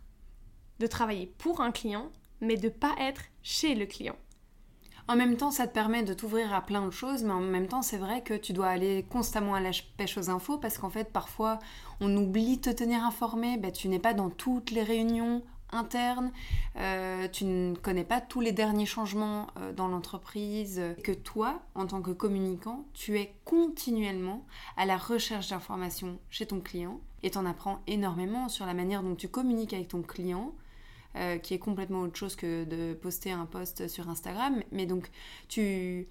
de 0.80 0.86
travailler 0.88 1.26
pour 1.38 1.60
un 1.60 1.70
client, 1.70 2.10
mais 2.40 2.56
de 2.56 2.68
pas 2.68 2.94
être 2.98 3.22
chez 3.42 3.74
le 3.76 3.86
client. 3.86 4.16
En 5.08 5.14
même 5.14 5.36
temps, 5.36 5.52
ça 5.52 5.68
te 5.68 5.72
permet 5.72 6.02
de 6.02 6.14
t'ouvrir 6.14 6.52
à 6.52 6.60
plein 6.60 6.84
de 6.84 6.90
choses, 6.90 7.22
mais 7.22 7.32
en 7.32 7.40
même 7.40 7.68
temps, 7.68 7.82
c'est 7.82 7.96
vrai 7.96 8.22
que 8.22 8.34
tu 8.34 8.52
dois 8.52 8.66
aller 8.66 9.04
constamment 9.08 9.54
à 9.54 9.60
la 9.60 9.70
pêche 9.96 10.18
aux 10.18 10.30
infos 10.30 10.58
parce 10.58 10.78
qu'en 10.78 10.90
fait, 10.90 11.12
parfois, 11.12 11.60
on 12.00 12.14
oublie 12.16 12.56
de 12.56 12.62
te 12.62 12.70
tenir 12.70 13.04
informé. 13.04 13.56
Ben, 13.56 13.70
tu 13.70 13.88
n'es 13.88 14.00
pas 14.00 14.14
dans 14.14 14.30
toutes 14.30 14.72
les 14.72 14.82
réunions 14.82 15.42
internes, 15.70 16.32
euh, 16.76 17.28
tu 17.28 17.44
ne 17.44 17.74
connais 17.74 18.04
pas 18.04 18.20
tous 18.20 18.40
les 18.40 18.52
derniers 18.52 18.86
changements 18.86 19.48
euh, 19.58 19.72
dans 19.72 19.88
l'entreprise, 19.88 20.80
que 21.02 21.12
toi, 21.12 21.60
en 21.74 21.86
tant 21.86 22.02
que 22.02 22.12
communicant, 22.12 22.84
tu 22.94 23.18
es 23.18 23.34
continuellement 23.44 24.44
à 24.76 24.86
la 24.86 24.96
recherche 24.96 25.48
d'informations 25.48 26.18
chez 26.30 26.46
ton 26.46 26.60
client 26.60 27.00
et 27.22 27.30
t'en 27.30 27.46
apprends 27.46 27.80
énormément 27.86 28.48
sur 28.48 28.66
la 28.66 28.74
manière 28.74 29.02
dont 29.02 29.16
tu 29.16 29.28
communiques 29.28 29.72
avec 29.72 29.88
ton 29.88 30.02
client, 30.02 30.52
euh, 31.16 31.38
qui 31.38 31.54
est 31.54 31.58
complètement 31.58 32.00
autre 32.00 32.16
chose 32.16 32.36
que 32.36 32.64
de 32.64 32.94
poster 32.94 33.32
un 33.32 33.46
post 33.46 33.88
sur 33.88 34.08
Instagram. 34.08 34.62
Mais 34.72 34.86
donc, 34.86 35.10
tu, 35.48 36.06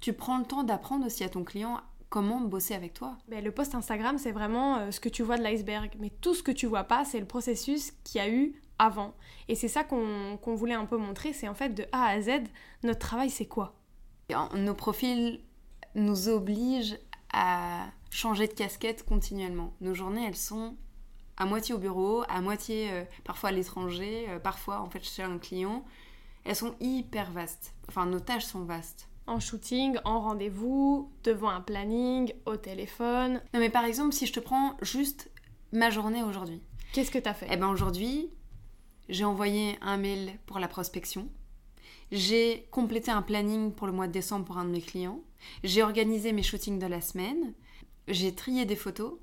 tu 0.00 0.12
prends 0.12 0.38
le 0.38 0.44
temps 0.44 0.64
d'apprendre 0.64 1.06
aussi 1.06 1.24
à 1.24 1.28
ton 1.28 1.44
client 1.44 1.80
comment 2.08 2.40
bosser 2.40 2.74
avec 2.74 2.94
toi. 2.94 3.16
Ben, 3.28 3.44
le 3.44 3.50
post 3.50 3.74
Instagram, 3.74 4.18
c'est 4.18 4.32
vraiment 4.32 4.78
euh, 4.78 4.90
ce 4.90 5.00
que 5.00 5.08
tu 5.08 5.22
vois 5.22 5.36
de 5.36 5.42
l'iceberg. 5.42 5.90
Mais 5.98 6.10
tout 6.10 6.34
ce 6.34 6.42
que 6.42 6.52
tu 6.52 6.66
vois 6.66 6.84
pas, 6.84 7.04
c'est 7.04 7.20
le 7.20 7.26
processus 7.26 7.92
qu'il 8.04 8.20
y 8.20 8.24
a 8.24 8.30
eu 8.30 8.54
avant. 8.78 9.14
Et 9.48 9.54
c'est 9.54 9.68
ça 9.68 9.84
qu'on 9.84 10.38
voulait 10.54 10.74
un 10.74 10.86
peu 10.86 10.96
montrer, 10.96 11.32
c'est 11.32 11.48
en 11.48 11.54
fait 11.54 11.70
de 11.70 11.84
A 11.92 12.06
à 12.06 12.20
Z, 12.20 12.30
notre 12.84 13.00
travail, 13.00 13.30
c'est 13.30 13.46
quoi? 13.46 13.74
Nos 14.54 14.74
profils 14.74 15.40
nous 15.94 16.28
obligent 16.28 16.98
à 17.32 17.86
changer 18.10 18.46
de 18.46 18.52
casquette 18.52 19.04
continuellement. 19.04 19.74
Nos 19.80 19.94
journées, 19.94 20.24
elles 20.26 20.36
sont 20.36 20.76
à 21.38 21.46
moitié 21.46 21.74
au 21.74 21.78
bureau, 21.78 22.24
à 22.28 22.40
moitié 22.40 22.90
euh, 22.90 23.04
parfois 23.24 23.50
à 23.50 23.52
l'étranger, 23.52 24.26
euh, 24.28 24.38
parfois 24.38 24.80
en 24.80 24.90
fait 24.90 25.02
chez 25.02 25.22
un 25.22 25.38
client. 25.38 25.84
Elles 26.44 26.56
sont 26.56 26.74
hyper 26.80 27.30
vastes. 27.30 27.74
Enfin, 27.88 28.06
nos 28.06 28.20
tâches 28.20 28.44
sont 28.44 28.64
vastes. 28.64 29.08
En 29.26 29.40
shooting, 29.40 29.98
en 30.04 30.20
rendez-vous, 30.20 31.12
devant 31.22 31.50
un 31.50 31.60
planning, 31.60 32.32
au 32.46 32.56
téléphone. 32.56 33.40
Non 33.54 33.60
mais 33.60 33.70
par 33.70 33.84
exemple, 33.84 34.14
si 34.14 34.26
je 34.26 34.32
te 34.32 34.40
prends 34.40 34.76
juste 34.82 35.30
ma 35.72 35.90
journée 35.90 36.22
aujourd'hui. 36.22 36.60
Qu'est-ce 36.92 37.10
que 37.10 37.18
tu 37.18 37.28
as 37.28 37.34
fait? 37.34 37.46
Eh 37.50 37.56
ben 37.56 37.68
aujourd'hui, 37.68 38.30
j'ai 39.08 39.24
envoyé 39.24 39.78
un 39.80 39.96
mail 39.96 40.32
pour 40.46 40.58
la 40.58 40.68
prospection. 40.68 41.28
J'ai 42.10 42.66
complété 42.70 43.10
un 43.10 43.22
planning 43.22 43.72
pour 43.72 43.86
le 43.86 43.92
mois 43.92 44.06
de 44.06 44.12
décembre 44.12 44.46
pour 44.46 44.58
un 44.58 44.64
de 44.64 44.70
mes 44.70 44.80
clients. 44.80 45.20
J'ai 45.62 45.82
organisé 45.82 46.32
mes 46.32 46.42
shootings 46.42 46.78
de 46.78 46.86
la 46.86 47.02
semaine. 47.02 47.52
J'ai 48.08 48.34
trié 48.34 48.64
des 48.64 48.76
photos 48.76 49.18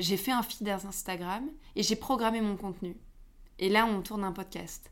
j'ai 0.00 0.16
fait 0.16 0.32
un 0.32 0.42
feed 0.42 0.68
Instagram 0.68 1.48
et 1.76 1.82
j'ai 1.82 1.96
programmé 1.96 2.40
mon 2.40 2.56
contenu. 2.56 2.96
Et 3.58 3.68
là, 3.68 3.86
on 3.86 4.00
tourne 4.00 4.24
un 4.24 4.32
podcast. 4.32 4.90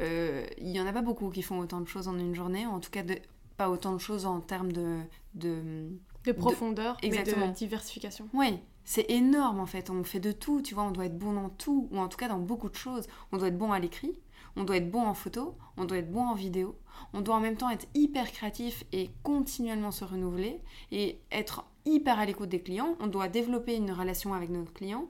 Euh, 0.00 0.46
il 0.58 0.68
y 0.68 0.80
en 0.80 0.86
a 0.86 0.92
pas 0.92 1.02
beaucoup 1.02 1.30
qui 1.30 1.42
font 1.42 1.58
autant 1.58 1.80
de 1.80 1.88
choses 1.88 2.08
en 2.08 2.18
une 2.18 2.34
journée, 2.34 2.66
en 2.66 2.80
tout 2.80 2.90
cas 2.90 3.02
de, 3.02 3.16
pas 3.56 3.68
autant 3.68 3.92
de 3.92 3.98
choses 3.98 4.26
en 4.26 4.40
termes 4.40 4.72
de... 4.72 5.00
De, 5.34 5.88
de 6.24 6.32
profondeur, 6.32 6.96
et 7.02 7.08
de 7.08 7.52
diversification. 7.52 8.28
Oui, 8.34 8.58
c'est 8.84 9.10
énorme 9.10 9.60
en 9.60 9.66
fait, 9.66 9.88
on 9.90 10.04
fait 10.04 10.20
de 10.20 10.32
tout, 10.32 10.60
tu 10.60 10.74
vois, 10.74 10.84
on 10.84 10.90
doit 10.90 11.06
être 11.06 11.18
bon 11.18 11.32
dans 11.32 11.48
tout, 11.48 11.88
ou 11.90 11.98
en 11.98 12.08
tout 12.08 12.18
cas 12.18 12.28
dans 12.28 12.38
beaucoup 12.38 12.68
de 12.68 12.74
choses. 12.74 13.06
On 13.32 13.38
doit 13.38 13.48
être 13.48 13.58
bon 13.58 13.72
à 13.72 13.78
l'écrit, 13.78 14.18
on 14.56 14.64
doit 14.64 14.76
être 14.76 14.90
bon 14.90 15.02
en 15.02 15.14
photo, 15.14 15.56
on 15.76 15.84
doit 15.84 15.98
être 15.98 16.10
bon 16.10 16.24
en 16.24 16.34
vidéo, 16.34 16.78
on 17.12 17.20
doit 17.20 17.36
en 17.36 17.40
même 17.40 17.56
temps 17.56 17.70
être 17.70 17.86
hyper 17.94 18.30
créatif 18.32 18.84
et 18.92 19.10
continuellement 19.22 19.92
se 19.92 20.04
renouveler 20.04 20.60
et 20.90 21.20
être 21.30 21.64
hyper 21.84 22.18
à 22.18 22.26
l'écoute 22.26 22.48
des 22.48 22.60
clients, 22.60 22.96
on 23.00 23.06
doit 23.06 23.28
développer 23.28 23.76
une 23.76 23.92
relation 23.92 24.34
avec 24.34 24.50
notre 24.50 24.72
client. 24.72 25.08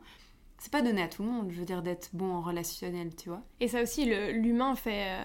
C'est 0.59 0.73
pas 0.73 0.83
donné 0.83 1.03
à 1.03 1.09
tout 1.09 1.23
le 1.23 1.29
monde, 1.31 1.51
je 1.51 1.59
veux 1.59 1.65
dire, 1.65 1.83
d'être 1.83 2.11
bon 2.13 2.33
en 2.33 2.41
relationnel, 2.41 3.15
tu 3.17 3.31
vois. 3.31 3.43
Et 3.61 3.69
ça 3.69 3.83
aussi, 3.83 4.05
l'humain 4.05 4.75
fait. 4.75 5.21
Euh, 5.21 5.25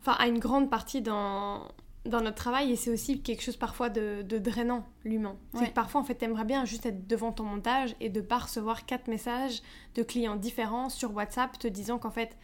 enfin, 0.00 0.16
a 0.18 0.26
une 0.26 0.40
grande 0.40 0.70
partie 0.70 1.02
dans, 1.02 1.68
dans 2.04 2.20
notre 2.20 2.36
travail 2.36 2.72
et 2.72 2.76
c'est 2.76 2.90
aussi 2.90 3.20
quelque 3.22 3.42
chose 3.42 3.56
parfois 3.56 3.88
de, 3.88 4.22
drainant, 4.22 4.84
l'humain. 5.04 5.36
C'est 5.54 5.68
que 5.68 5.72
parfois, 5.72 6.00
en 6.00 6.04
fait, 6.04 6.16
t'aimerais 6.16 6.44
bien 6.44 6.64
juste 6.64 6.84
être 6.84 7.06
devant 7.06 7.32
ton 7.32 7.44
montage 7.44 7.94
et 8.00 8.08
de 8.08 8.20
pas 8.20 8.38
recevoir 8.38 8.86
quatre 8.86 9.06
messages 9.06 9.62
de 9.94 10.02
clients 10.02 10.36
différents 10.36 10.88
sur 10.88 11.14
WhatsApp 11.14 11.56
te 11.58 11.68
disant 11.68 11.98
qu'en 11.98 12.10
fait, 12.10 12.36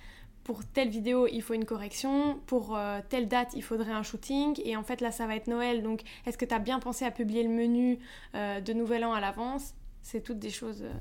pour 0.48 0.64
telle 0.64 0.88
vidéo, 0.88 1.26
il 1.30 1.42
faut 1.42 1.52
une 1.52 1.66
correction, 1.66 2.40
pour 2.46 2.74
euh, 2.74 3.00
telle 3.10 3.28
date, 3.28 3.50
il 3.54 3.62
faudrait 3.62 3.92
un 3.92 4.02
shooting, 4.02 4.58
et 4.64 4.78
en 4.78 4.82
fait 4.82 5.02
là, 5.02 5.12
ça 5.12 5.26
va 5.26 5.36
être 5.36 5.46
Noël, 5.46 5.82
donc 5.82 6.00
est-ce 6.24 6.38
que 6.38 6.46
tu 6.46 6.54
as 6.54 6.58
bien 6.58 6.80
pensé 6.80 7.04
à 7.04 7.10
publier 7.10 7.42
le 7.42 7.50
menu 7.50 7.98
euh, 8.34 8.58
de 8.62 8.72
Nouvel 8.72 9.04
An 9.04 9.12
à 9.12 9.20
l'avance? 9.20 9.74
C'est 10.00 10.22
toutes 10.22 10.38
des 10.38 10.48
choses... 10.48 10.84
Euh. 10.84 10.92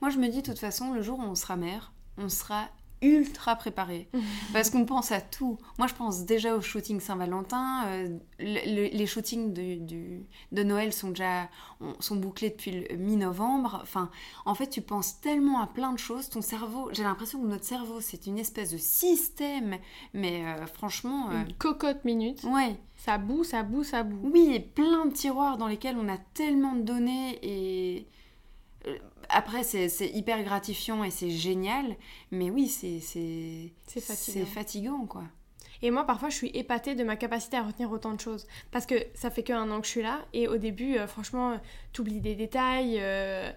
Moi, 0.00 0.10
je 0.10 0.18
me 0.18 0.28
dis, 0.28 0.42
de 0.42 0.46
toute 0.46 0.60
façon, 0.60 0.92
le 0.92 1.02
jour 1.02 1.18
où 1.18 1.22
on 1.22 1.34
sera 1.34 1.56
mère, 1.56 1.92
on 2.18 2.28
sera 2.28 2.68
ultra 3.02 3.56
préparé 3.56 4.08
parce 4.52 4.70
qu'on 4.70 4.84
pense 4.84 5.12
à 5.12 5.20
tout. 5.20 5.58
Moi, 5.78 5.86
je 5.86 5.94
pense 5.94 6.24
déjà 6.24 6.56
au 6.56 6.60
shooting 6.60 7.00
Saint-Valentin. 7.00 7.86
Euh, 7.86 8.18
les 8.38 9.06
shootings 9.06 9.52
de, 9.52 10.24
de, 10.52 10.62
Noël 10.62 10.92
sont 10.92 11.10
déjà 11.10 11.48
sont 12.00 12.16
bouclés 12.16 12.50
depuis 12.50 12.86
le 12.88 12.96
mi-novembre. 12.96 13.80
Enfin, 13.82 14.10
en 14.44 14.54
fait, 14.54 14.68
tu 14.68 14.80
penses 14.80 15.20
tellement 15.20 15.60
à 15.60 15.66
plein 15.66 15.92
de 15.92 15.98
choses. 15.98 16.28
Ton 16.28 16.40
cerveau, 16.40 16.88
j'ai 16.92 17.02
l'impression 17.02 17.40
que 17.40 17.46
notre 17.46 17.64
cerveau, 17.64 18.00
c'est 18.00 18.26
une 18.26 18.38
espèce 18.38 18.70
de 18.70 18.78
système, 18.78 19.76
mais 20.12 20.44
euh, 20.44 20.66
franchement. 20.66 21.30
Euh, 21.30 21.44
une 21.44 21.54
cocotte 21.54 22.04
minute. 22.04 22.42
Ouais. 22.44 22.76
Ça 22.96 23.18
boue, 23.18 23.44
ça 23.44 23.62
boue, 23.62 23.84
ça 23.84 24.02
boue. 24.02 24.30
Oui, 24.32 24.52
et 24.54 24.60
plein 24.60 25.06
de 25.06 25.12
tiroirs 25.12 25.58
dans 25.58 25.66
lesquels 25.66 25.96
on 25.98 26.08
a 26.08 26.16
tellement 26.16 26.74
de 26.74 26.82
données 26.82 27.38
et 27.42 28.08
après, 29.28 29.62
c'est 29.62 30.08
hyper 30.08 30.42
gratifiant 30.42 31.04
et 31.04 31.10
c'est 31.10 31.30
génial, 31.30 31.96
mais 32.30 32.50
oui, 32.50 32.68
c'est 32.68 33.00
fatigant. 34.00 34.46
fatigant, 34.46 35.06
quoi. 35.06 35.24
Et 35.82 35.90
moi, 35.90 36.04
parfois, 36.04 36.30
je 36.30 36.36
suis 36.36 36.50
épatée 36.54 36.94
de 36.94 37.04
ma 37.04 37.16
capacité 37.16 37.56
à 37.56 37.62
retenir 37.62 37.90
autant 37.90 38.14
de 38.14 38.20
choses. 38.20 38.46
Parce 38.70 38.86
que 38.86 38.94
ça 39.14 39.30
fait 39.30 39.42
qu'un 39.42 39.70
an 39.70 39.80
que 39.80 39.86
je 39.86 39.92
suis 39.92 40.02
là, 40.02 40.20
et 40.32 40.48
au 40.48 40.56
début, 40.56 40.96
euh, 40.96 41.06
franchement, 41.06 41.60
t'oublies 41.92 42.20
des 42.20 42.34
détails, 42.34 42.98
euh, 43.00 43.50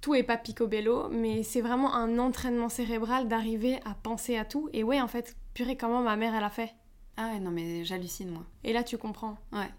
tout 0.00 0.14
est 0.14 0.22
pas 0.22 0.36
picobello, 0.36 1.08
mais 1.08 1.42
c'est 1.42 1.62
vraiment 1.62 1.94
un 1.94 2.18
entraînement 2.18 2.68
cérébral 2.68 3.26
d'arriver 3.28 3.80
à 3.84 3.94
penser 3.94 4.36
à 4.36 4.44
tout. 4.44 4.68
Et 4.72 4.84
ouais, 4.84 5.00
en 5.00 5.08
fait, 5.08 5.36
purée, 5.54 5.76
comment 5.76 6.02
ma 6.02 6.16
mère, 6.16 6.34
elle 6.34 6.44
a 6.44 6.50
fait? 6.50 6.74
Ah 7.16 7.30
ouais, 7.32 7.40
non, 7.40 7.50
mais 7.50 7.84
j'hallucine, 7.84 8.30
moi. 8.30 8.44
Et 8.62 8.72
là, 8.72 8.84
tu 8.84 8.98
comprends. 8.98 9.36
Ouais 9.52 9.70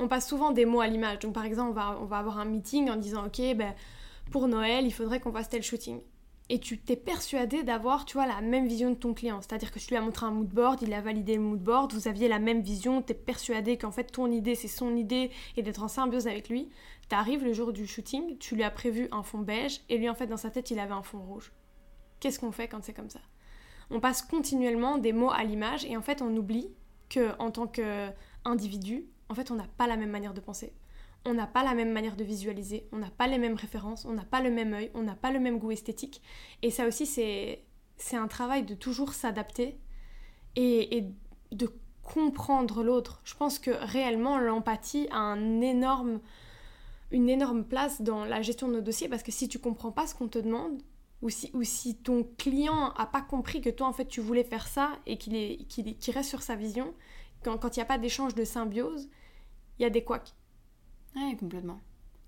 on 0.00 0.08
passe 0.08 0.28
souvent 0.28 0.50
des 0.50 0.64
mots 0.64 0.80
à 0.80 0.86
l'image. 0.86 1.20
Donc 1.20 1.34
par 1.34 1.44
exemple, 1.44 1.78
on 2.00 2.06
va, 2.06 2.18
avoir 2.18 2.38
un 2.38 2.46
meeting 2.46 2.90
en 2.90 2.96
disant 2.96 3.26
ok, 3.26 3.40
ben, 3.54 3.74
pour 4.30 4.48
Noël, 4.48 4.86
il 4.86 4.92
faudrait 4.92 5.20
qu'on 5.20 5.32
fasse 5.32 5.48
tel 5.48 5.62
shooting. 5.62 6.00
Et 6.48 6.58
tu 6.58 6.78
t'es 6.78 6.96
persuadé 6.96 7.62
d'avoir, 7.62 8.04
tu 8.04 8.14
vois, 8.14 8.26
la 8.26 8.40
même 8.40 8.66
vision 8.66 8.90
de 8.90 8.96
ton 8.96 9.14
client. 9.14 9.40
C'est-à-dire 9.40 9.70
que 9.70 9.78
tu 9.78 9.88
lui 9.88 9.96
as 9.96 10.00
montré 10.00 10.26
un 10.26 10.32
mood 10.32 10.48
board, 10.48 10.82
il 10.82 10.92
a 10.94 11.00
validé 11.00 11.36
le 11.36 11.42
mood 11.42 11.60
board, 11.60 11.92
vous 11.92 12.08
aviez 12.08 12.26
la 12.26 12.40
même 12.40 12.60
vision, 12.60 13.02
tu 13.02 13.12
es 13.12 13.14
persuadé 13.14 13.76
qu'en 13.76 13.92
fait 13.92 14.04
ton 14.04 14.28
idée 14.32 14.56
c'est 14.56 14.66
son 14.66 14.96
idée 14.96 15.30
et 15.56 15.62
d'être 15.62 15.82
en 15.82 15.88
symbiose 15.88 16.26
avec 16.26 16.48
lui. 16.48 16.68
Tu 17.08 17.14
arrives 17.14 17.44
le 17.44 17.52
jour 17.52 17.72
du 17.72 17.86
shooting, 17.86 18.36
tu 18.38 18.56
lui 18.56 18.64
as 18.64 18.70
prévu 18.70 19.06
un 19.12 19.22
fond 19.22 19.38
beige 19.38 19.80
et 19.88 19.98
lui 19.98 20.08
en 20.08 20.14
fait 20.14 20.26
dans 20.26 20.36
sa 20.36 20.50
tête 20.50 20.70
il 20.72 20.80
avait 20.80 20.92
un 20.92 21.02
fond 21.02 21.20
rouge. 21.20 21.52
Qu'est-ce 22.18 22.40
qu'on 22.40 22.52
fait 22.52 22.66
quand 22.66 22.82
c'est 22.82 22.94
comme 22.94 23.10
ça? 23.10 23.20
On 23.90 24.00
passe 24.00 24.22
continuellement 24.22 24.98
des 24.98 25.12
mots 25.12 25.30
à 25.30 25.44
l'image 25.44 25.84
et 25.84 25.96
en 25.96 26.02
fait 26.02 26.20
on 26.20 26.34
oublie 26.36 26.68
que 27.08 27.30
en 27.38 27.50
tant 27.50 27.66
qu'individu, 27.66 29.04
en 29.30 29.34
fait, 29.34 29.50
on 29.50 29.54
n'a 29.54 29.68
pas 29.78 29.86
la 29.86 29.96
même 29.96 30.10
manière 30.10 30.34
de 30.34 30.40
penser. 30.40 30.74
On 31.24 31.34
n'a 31.34 31.46
pas 31.46 31.62
la 31.62 31.74
même 31.74 31.92
manière 31.92 32.16
de 32.16 32.24
visualiser, 32.24 32.88
on 32.92 32.98
n'a 32.98 33.10
pas 33.10 33.26
les 33.26 33.38
mêmes 33.38 33.54
références, 33.54 34.04
on 34.04 34.12
n'a 34.12 34.24
pas 34.24 34.40
le 34.40 34.50
même 34.50 34.72
œil, 34.74 34.90
on 34.94 35.02
n'a 35.02 35.14
pas 35.14 35.30
le 35.30 35.38
même 35.38 35.58
goût 35.58 35.70
esthétique. 35.70 36.20
Et 36.62 36.70
ça 36.70 36.86
aussi, 36.86 37.06
c'est, 37.06 37.64
un 38.12 38.26
travail 38.26 38.64
de 38.64 38.74
toujours 38.74 39.12
s'adapter 39.12 39.78
et, 40.56 41.04
de 41.52 41.68
comprendre 42.02 42.82
l'autre. 42.82 43.20
Je 43.22 43.34
pense 43.34 43.58
que 43.58 43.70
réellement, 43.70 44.38
l'empathie 44.38 45.06
a 45.12 45.18
un 45.18 45.60
énorme, 45.60 46.20
une 47.12 47.28
énorme 47.28 47.64
place 47.64 48.02
dans 48.02 48.24
la 48.24 48.42
gestion 48.42 48.66
de 48.66 48.74
nos 48.74 48.80
dossiers 48.80 49.08
parce 49.08 49.22
que 49.22 49.30
si 49.30 49.48
tu 49.48 49.58
comprends 49.58 49.92
pas 49.92 50.06
ce 50.06 50.14
qu'on 50.14 50.28
te 50.28 50.38
demande, 50.38 50.82
ou 51.22 51.28
si, 51.28 51.50
ou 51.52 51.62
si 51.62 51.96
ton 51.96 52.26
client 52.38 52.94
a 52.96 53.06
pas 53.06 53.20
compris 53.20 53.60
que 53.60 53.68
toi 53.68 53.86
en 53.86 53.92
fait 53.92 54.06
tu 54.06 54.22
voulais 54.22 54.42
faire 54.42 54.66
ça 54.66 54.92
et 55.04 55.18
qu'il 55.18 55.66
qu'il, 55.66 55.98
qu'il 55.98 56.14
reste 56.14 56.30
sur 56.30 56.40
sa 56.40 56.56
vision, 56.56 56.94
quand 57.42 57.76
il 57.76 57.78
n'y 57.78 57.82
a 57.82 57.86
pas 57.86 57.98
d'échange 57.98 58.34
de 58.34 58.44
symbiose, 58.44 59.08
il 59.80 59.82
y 59.82 59.86
a 59.86 59.90
des 59.90 60.04
couacs. 60.04 60.34
Oui, 61.16 61.36
complètement. 61.38 61.80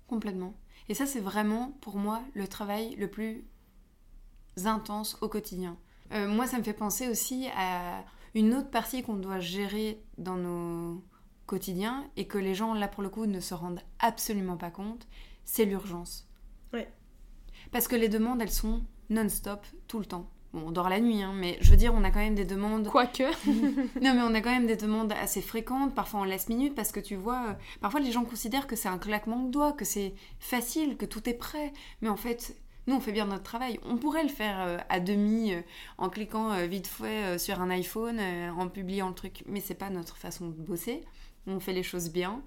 Complètement. 0.07 0.55
Et 0.89 0.95
ça, 0.95 1.05
c'est 1.05 1.19
vraiment, 1.19 1.77
pour 1.81 1.97
moi, 1.97 2.21
le 2.33 2.47
travail 2.47 2.95
le 2.95 3.07
plus 3.07 3.45
intense 4.65 5.17
au 5.21 5.29
quotidien. 5.29 5.77
Euh, 6.11 6.27
moi, 6.27 6.47
ça 6.47 6.57
me 6.57 6.63
fait 6.63 6.73
penser 6.73 7.07
aussi 7.07 7.47
à 7.55 8.03
une 8.33 8.55
autre 8.55 8.71
partie 8.71 9.03
qu'on 9.03 9.15
doit 9.15 9.39
gérer 9.39 10.03
dans 10.17 10.35
nos 10.35 11.03
quotidiens 11.45 12.09
et 12.17 12.27
que 12.27 12.39
les 12.39 12.55
gens, 12.55 12.73
là, 12.73 12.87
pour 12.87 13.03
le 13.03 13.09
coup, 13.09 13.27
ne 13.27 13.39
se 13.39 13.53
rendent 13.53 13.81
absolument 13.99 14.57
pas 14.57 14.71
compte, 14.71 15.07
c'est 15.45 15.65
l'urgence. 15.65 16.27
Ouais. 16.73 16.91
Parce 17.71 17.87
que 17.87 17.95
les 17.95 18.09
demandes, 18.09 18.41
elles 18.41 18.51
sont 18.51 18.83
non-stop, 19.11 19.65
tout 19.87 19.99
le 19.99 20.05
temps. 20.05 20.27
Bon, 20.53 20.67
on 20.67 20.71
dort 20.71 20.87
la 20.87 20.99
nuit, 20.99 21.23
hein, 21.23 21.33
mais 21.35 21.57
je 21.61 21.71
veux 21.71 21.77
dire, 21.77 21.93
on 21.95 22.03
a 22.03 22.11
quand 22.11 22.19
même 22.19 22.35
des 22.35 22.45
demandes. 22.45 22.87
Quoique. 22.87 23.23
non, 24.01 24.13
mais 24.13 24.21
on 24.21 24.35
a 24.35 24.41
quand 24.41 24.51
même 24.51 24.67
des 24.67 24.75
demandes 24.75 25.11
assez 25.13 25.41
fréquentes, 25.41 25.95
parfois 25.95 26.19
en 26.19 26.25
last 26.25 26.47
minute, 26.49 26.75
parce 26.75 26.91
que 26.91 26.99
tu 26.99 27.15
vois, 27.15 27.47
euh, 27.49 27.53
parfois 27.81 27.99
les 27.99 28.11
gens 28.11 28.23
considèrent 28.23 28.67
que 28.67 28.75
c'est 28.75 28.87
un 28.87 28.99
claquement 28.99 29.39
de 29.39 29.49
doigts, 29.49 29.73
que 29.73 29.83
c'est 29.83 30.13
facile, 30.39 30.95
que 30.95 31.05
tout 31.05 31.27
est 31.27 31.33
prêt. 31.33 31.73
Mais 32.01 32.09
en 32.09 32.17
fait, 32.17 32.55
nous, 32.85 32.95
on 32.95 32.99
fait 32.99 33.11
bien 33.11 33.25
notre 33.25 33.41
travail. 33.41 33.79
On 33.83 33.97
pourrait 33.97 34.21
le 34.21 34.29
faire 34.29 34.61
euh, 34.61 34.77
à 34.89 34.99
demi, 34.99 35.53
euh, 35.53 35.61
en 35.97 36.09
cliquant 36.09 36.55
vite 36.67 36.85
fait 36.85 37.39
sur 37.39 37.59
un 37.59 37.71
iPhone, 37.71 38.19
en 38.55 38.67
publiant 38.67 39.09
le 39.09 39.15
truc, 39.15 39.43
mais 39.47 39.59
c'est 39.59 39.73
pas 39.73 39.89
notre 39.89 40.17
façon 40.17 40.49
de 40.49 40.53
bosser. 40.53 41.01
On 41.47 41.59
fait 41.59 41.73
les 41.73 41.83
choses 41.83 42.11
bien. 42.11 42.43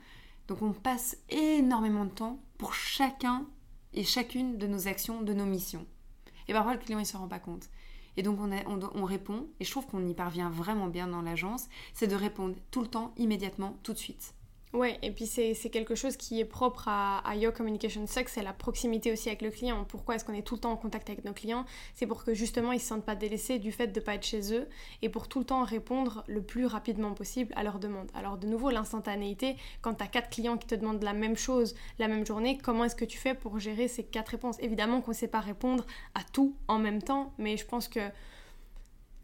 Donc 0.46 0.62
on 0.62 0.72
passe 0.72 1.16
énormément 1.28 2.04
de 2.04 2.10
temps 2.10 2.38
pour 2.56 2.72
chacun 2.72 3.46
et 3.94 4.04
chacune 4.04 4.58
de 4.58 4.68
nos 4.68 4.86
actions, 4.86 5.22
de 5.22 5.32
nos 5.32 5.44
missions. 5.44 5.86
Et 6.48 6.52
parfois, 6.52 6.74
le 6.74 6.78
client, 6.78 6.98
il 7.00 7.06
se 7.06 7.16
rend 7.16 7.26
pas 7.26 7.40
compte. 7.40 7.68
Et 8.16 8.22
donc, 8.22 8.38
on, 8.40 9.04
répond, 9.04 9.48
et 9.60 9.64
je 9.64 9.70
trouve 9.70 9.86
qu'on 9.86 10.06
y 10.06 10.14
parvient 10.14 10.48
vraiment 10.48 10.86
bien 10.86 11.06
dans 11.06 11.22
l'agence, 11.22 11.66
c'est 11.92 12.06
de 12.06 12.14
répondre 12.14 12.54
tout 12.70 12.80
le 12.80 12.86
temps, 12.86 13.12
immédiatement, 13.16 13.76
tout 13.82 13.92
de 13.92 13.98
suite. 13.98 14.35
Ouais, 14.76 14.98
et 15.00 15.10
puis 15.10 15.24
c'est 15.24 15.54
quelque 15.70 15.94
chose 15.94 16.18
qui 16.18 16.38
est 16.38 16.44
propre 16.44 16.86
à, 16.86 17.26
à 17.26 17.34
Your 17.34 17.54
Communication 17.54 18.06
Sucks, 18.06 18.28
c'est 18.28 18.42
la 18.42 18.52
proximité 18.52 19.10
aussi 19.10 19.30
avec 19.30 19.40
le 19.40 19.50
client. 19.50 19.86
Pourquoi 19.88 20.16
est-ce 20.16 20.24
qu'on 20.26 20.34
est 20.34 20.46
tout 20.46 20.56
le 20.56 20.60
temps 20.60 20.72
en 20.72 20.76
contact 20.76 21.08
avec 21.08 21.24
nos 21.24 21.32
clients? 21.32 21.64
C'est 21.94 22.06
pour 22.06 22.24
que 22.24 22.34
justement 22.34 22.72
ils 22.72 22.80
se 22.80 22.88
sentent 22.88 23.06
pas 23.06 23.14
délaissés 23.14 23.58
du 23.58 23.72
fait 23.72 23.86
de 23.86 24.00
pas 24.00 24.16
être 24.16 24.26
chez 24.26 24.52
eux 24.52 24.68
et 25.00 25.08
pour 25.08 25.28
tout 25.28 25.38
le 25.38 25.46
temps 25.46 25.64
répondre 25.64 26.24
le 26.26 26.42
plus 26.42 26.66
rapidement 26.66 27.14
possible 27.14 27.54
à 27.56 27.62
leurs 27.62 27.78
demandes. 27.78 28.10
Alors 28.12 28.36
de 28.36 28.46
nouveau, 28.46 28.68
l'instantanéité, 28.68 29.56
quand 29.80 29.94
tu 29.94 30.04
as 30.04 30.08
quatre 30.08 30.28
clients 30.28 30.58
qui 30.58 30.66
te 30.66 30.74
demandent 30.74 31.02
la 31.02 31.14
même 31.14 31.36
chose 31.38 31.74
la 31.98 32.06
même 32.06 32.26
journée, 32.26 32.58
comment 32.62 32.84
est-ce 32.84 32.96
que 32.96 33.06
tu 33.06 33.16
fais 33.16 33.32
pour 33.32 33.58
gérer 33.58 33.88
ces 33.88 34.04
quatre 34.04 34.28
réponses? 34.28 34.56
Évidemment 34.60 35.00
qu'on 35.00 35.14
sait 35.14 35.26
pas 35.26 35.40
répondre 35.40 35.86
à 36.14 36.20
tout 36.34 36.54
en 36.68 36.78
même 36.78 37.00
temps, 37.00 37.32
mais 37.38 37.56
je 37.56 37.64
pense 37.64 37.88
que 37.88 38.00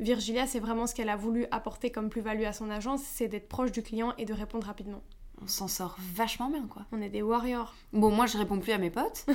Virgilia, 0.01 0.47
c'est 0.47 0.61
vraiment 0.61 0.87
ce 0.87 0.95
qu'elle 0.95 1.11
a 1.11 1.17
voulu 1.17 1.45
apporter 1.51 1.91
comme 1.91 2.09
plus-value 2.09 2.45
à 2.45 2.55
son 2.55 2.71
agence, 2.71 3.03
c'est 3.03 3.29
d'être 3.29 3.51
proche 3.51 3.71
du 3.71 3.83
client 3.83 4.15
et 4.17 4.25
de 4.25 4.33
répondre 4.33 4.67
rapidement. 4.67 5.03
On 5.43 5.49
s'en 5.49 5.69
sort 5.69 5.97
vachement 6.15 6.51
bien, 6.51 6.67
quoi. 6.69 6.83
On 6.93 7.01
est 7.03 7.09
des 7.09 7.23
warriors. 7.23 7.75
Bon, 7.93 8.11
moi, 8.11 8.27
je 8.27 8.39
réponds 8.39 8.59
plus 8.59 8.73
à 8.73 8.79
mes 8.79 8.91
potes. 8.91 9.27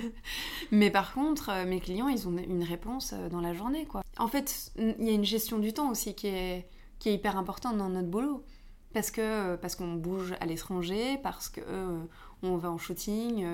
mais 0.70 0.90
par 0.90 1.12
contre, 1.12 1.50
euh, 1.50 1.66
mes 1.66 1.80
clients, 1.80 2.08
ils 2.08 2.26
ont 2.26 2.36
une 2.36 2.64
réponse 2.64 3.12
euh, 3.12 3.28
dans 3.28 3.40
la 3.40 3.52
journée, 3.52 3.84
quoi. 3.86 4.02
En 4.18 4.28
fait, 4.28 4.72
il 4.78 5.04
y 5.04 5.10
a 5.10 5.12
une 5.12 5.24
gestion 5.24 5.58
du 5.58 5.72
temps 5.72 5.90
aussi 5.90 6.14
qui 6.14 6.28
est, 6.28 6.68
qui 6.98 7.10
est 7.10 7.14
hyper 7.14 7.36
importante 7.36 7.76
dans 7.76 7.88
notre 7.88 8.08
boulot. 8.08 8.44
Parce 8.92 9.10
que 9.10 9.20
euh, 9.20 9.56
parce 9.56 9.74
qu'on 9.74 9.94
bouge 9.94 10.34
à 10.40 10.46
l'étranger, 10.46 11.18
parce 11.22 11.48
que 11.48 11.60
euh, 11.66 11.98
on 12.42 12.56
va 12.56 12.70
en 12.70 12.78
shooting, 12.78 13.46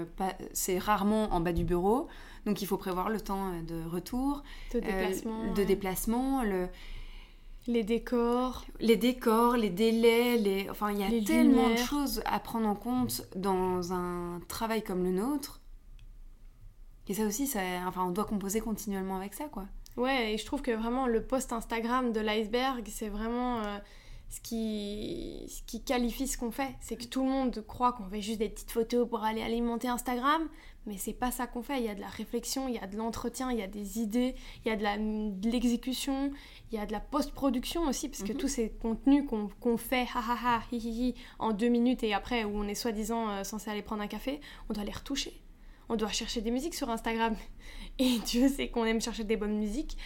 c'est 0.53 0.79
rarement 0.79 1.33
en 1.33 1.41
bas 1.41 1.53
du 1.53 1.65
bureau, 1.65 2.09
donc 2.47 2.63
il 2.63 2.67
faut 2.67 2.77
prévoir 2.77 3.09
le 3.09 3.21
temps 3.21 3.53
de 3.63 3.85
retour, 3.89 4.43
De 4.73 4.79
euh, 4.79 4.81
déplacement. 4.81 5.53
de 5.53 5.59
ouais. 5.59 5.65
déplacement, 5.65 6.43
le, 6.43 6.69
Les 7.69 7.85
décors. 7.85 8.65
les 8.81 8.97
décors, 8.97 9.57
les 9.57 9.69
délais, 9.69 10.39
les... 10.39 10.71
enfin 10.71 10.91
il 10.91 10.99
y 10.99 11.05
a 11.05 11.09
Les 11.09 11.23
tellement 11.23 11.69
de 11.69 11.77
choses 11.77 12.23
à 12.25 12.41
prendre 12.41 12.67
en 12.67 12.75
compte 12.75 13.29
dans 13.37 13.93
un 13.93 14.41
travail 14.49 14.83
comme 14.83 15.05
le 15.05 15.13
nôtre. 15.13 15.61
Et 17.09 17.15
ça 17.15 17.25
aussi, 17.25 17.47
ça... 17.47 17.61
enfin, 17.87 18.05
on 18.07 18.11
doit 18.11 18.25
composer 18.25 18.61
continuellement 18.61 19.17
avec 19.17 19.35
ça, 19.35 19.45
quoi. 19.45 19.67
Ouais, 19.99 20.33
et 20.33 20.39
je 20.39 20.47
trouve 20.47 20.63
que 20.63 20.71
vraiment 20.71 21.07
le 21.07 21.23
post 21.23 21.53
Instagram 21.53 22.13
de 22.13 22.21
l'iceberg, 22.21 22.89
c'est 22.91 23.09
vraiment 23.09 23.61
euh, 23.61 23.79
ce, 24.31 24.41
qui, 24.41 25.47
ce 25.49 25.63
qui 25.63 25.83
qualifie 25.83 26.27
ce 26.29 26.37
qu'on 26.39 26.51
fait. 26.51 26.75
C'est 26.81 26.97
que 26.97 27.05
tout 27.05 27.23
le 27.25 27.31
monde 27.31 27.65
croit 27.67 27.93
qu'on 27.93 28.09
fait 28.09 28.21
juste 28.21 28.39
des 28.39 28.49
petites 28.49 28.71
photos 28.71 29.09
pour 29.09 29.25
aller 29.25 29.43
alimenter 29.43 29.89
Instagram, 29.89 30.49
mais 30.87 30.97
c'est 30.99 31.13
pas 31.13 31.31
ça 31.31 31.47
qu'on 31.47 31.63
fait. 31.63 31.79
Il 31.79 31.85
y 31.85 31.89
a 31.89 31.95
de 31.95 32.01
la 32.01 32.09
réflexion, 32.09 32.69
il 32.69 32.75
y 32.75 32.79
a 32.79 32.87
de 32.87 32.97
l'entretien, 32.97 33.51
il 33.51 33.59
y 33.59 33.63
a 33.63 33.67
des 33.67 33.99
idées, 34.01 34.35
il 34.65 34.69
y 34.69 34.73
a 34.73 34.77
de 34.77 35.49
l'exécution, 35.51 36.31
il 36.71 36.79
y 36.79 36.81
a 36.81 36.87
de 36.87 36.93
la 36.93 37.01
post-production 37.01 37.83
aussi, 37.89 38.09
parce 38.09 38.23
que 38.23 38.33
Mhm. 38.33 38.39
tous 38.39 38.49
ces 38.49 38.71
contenus 38.71 39.25
qu'on 39.29 39.49
qu'on 39.61 39.77
fait, 39.77 40.07
ha 40.15 40.21
ha 40.21 40.37
ha, 40.57 40.63
hi 40.73 40.77
hi 40.79 40.89
hi, 41.09 41.15
en 41.39 41.53
deux 41.53 41.69
minutes 41.69 42.03
et 42.03 42.13
après, 42.15 42.45
où 42.45 42.51
on 42.59 42.69
est 42.69 42.75
soi-disant 42.75 43.29
euh, 43.31 43.45
censé 43.45 43.71
aller 43.71 43.83
prendre 43.83 44.03
un 44.03 44.09
café, 44.09 44.41
on 44.69 44.73
doit 44.75 44.85
les 44.85 44.93
retoucher. 44.93 45.41
On 45.91 45.97
doit 45.97 46.11
chercher 46.11 46.43
des 46.43 46.51
musiques 46.51 46.75
sur 46.75 46.91
Instagram. 46.91 47.35
Et 47.99 48.19
Dieu 48.27 48.49
sait 48.51 48.69
qu'on 48.69 48.85
aime 48.85 49.01
chercher 49.01 49.25
des 49.25 49.39
bonnes 49.39 49.57
musiques. 49.59 49.97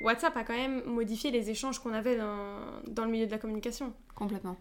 WhatsApp 0.00 0.36
a 0.36 0.44
quand 0.44 0.56
même 0.56 0.82
modifié 0.84 1.30
les 1.30 1.50
échanges 1.50 1.78
qu'on 1.78 1.92
avait 1.92 2.16
dans, 2.16 2.60
dans 2.88 3.04
le 3.04 3.10
milieu 3.10 3.26
de 3.26 3.30
la 3.30 3.38
communication. 3.38 3.92
Complètement. 4.14 4.56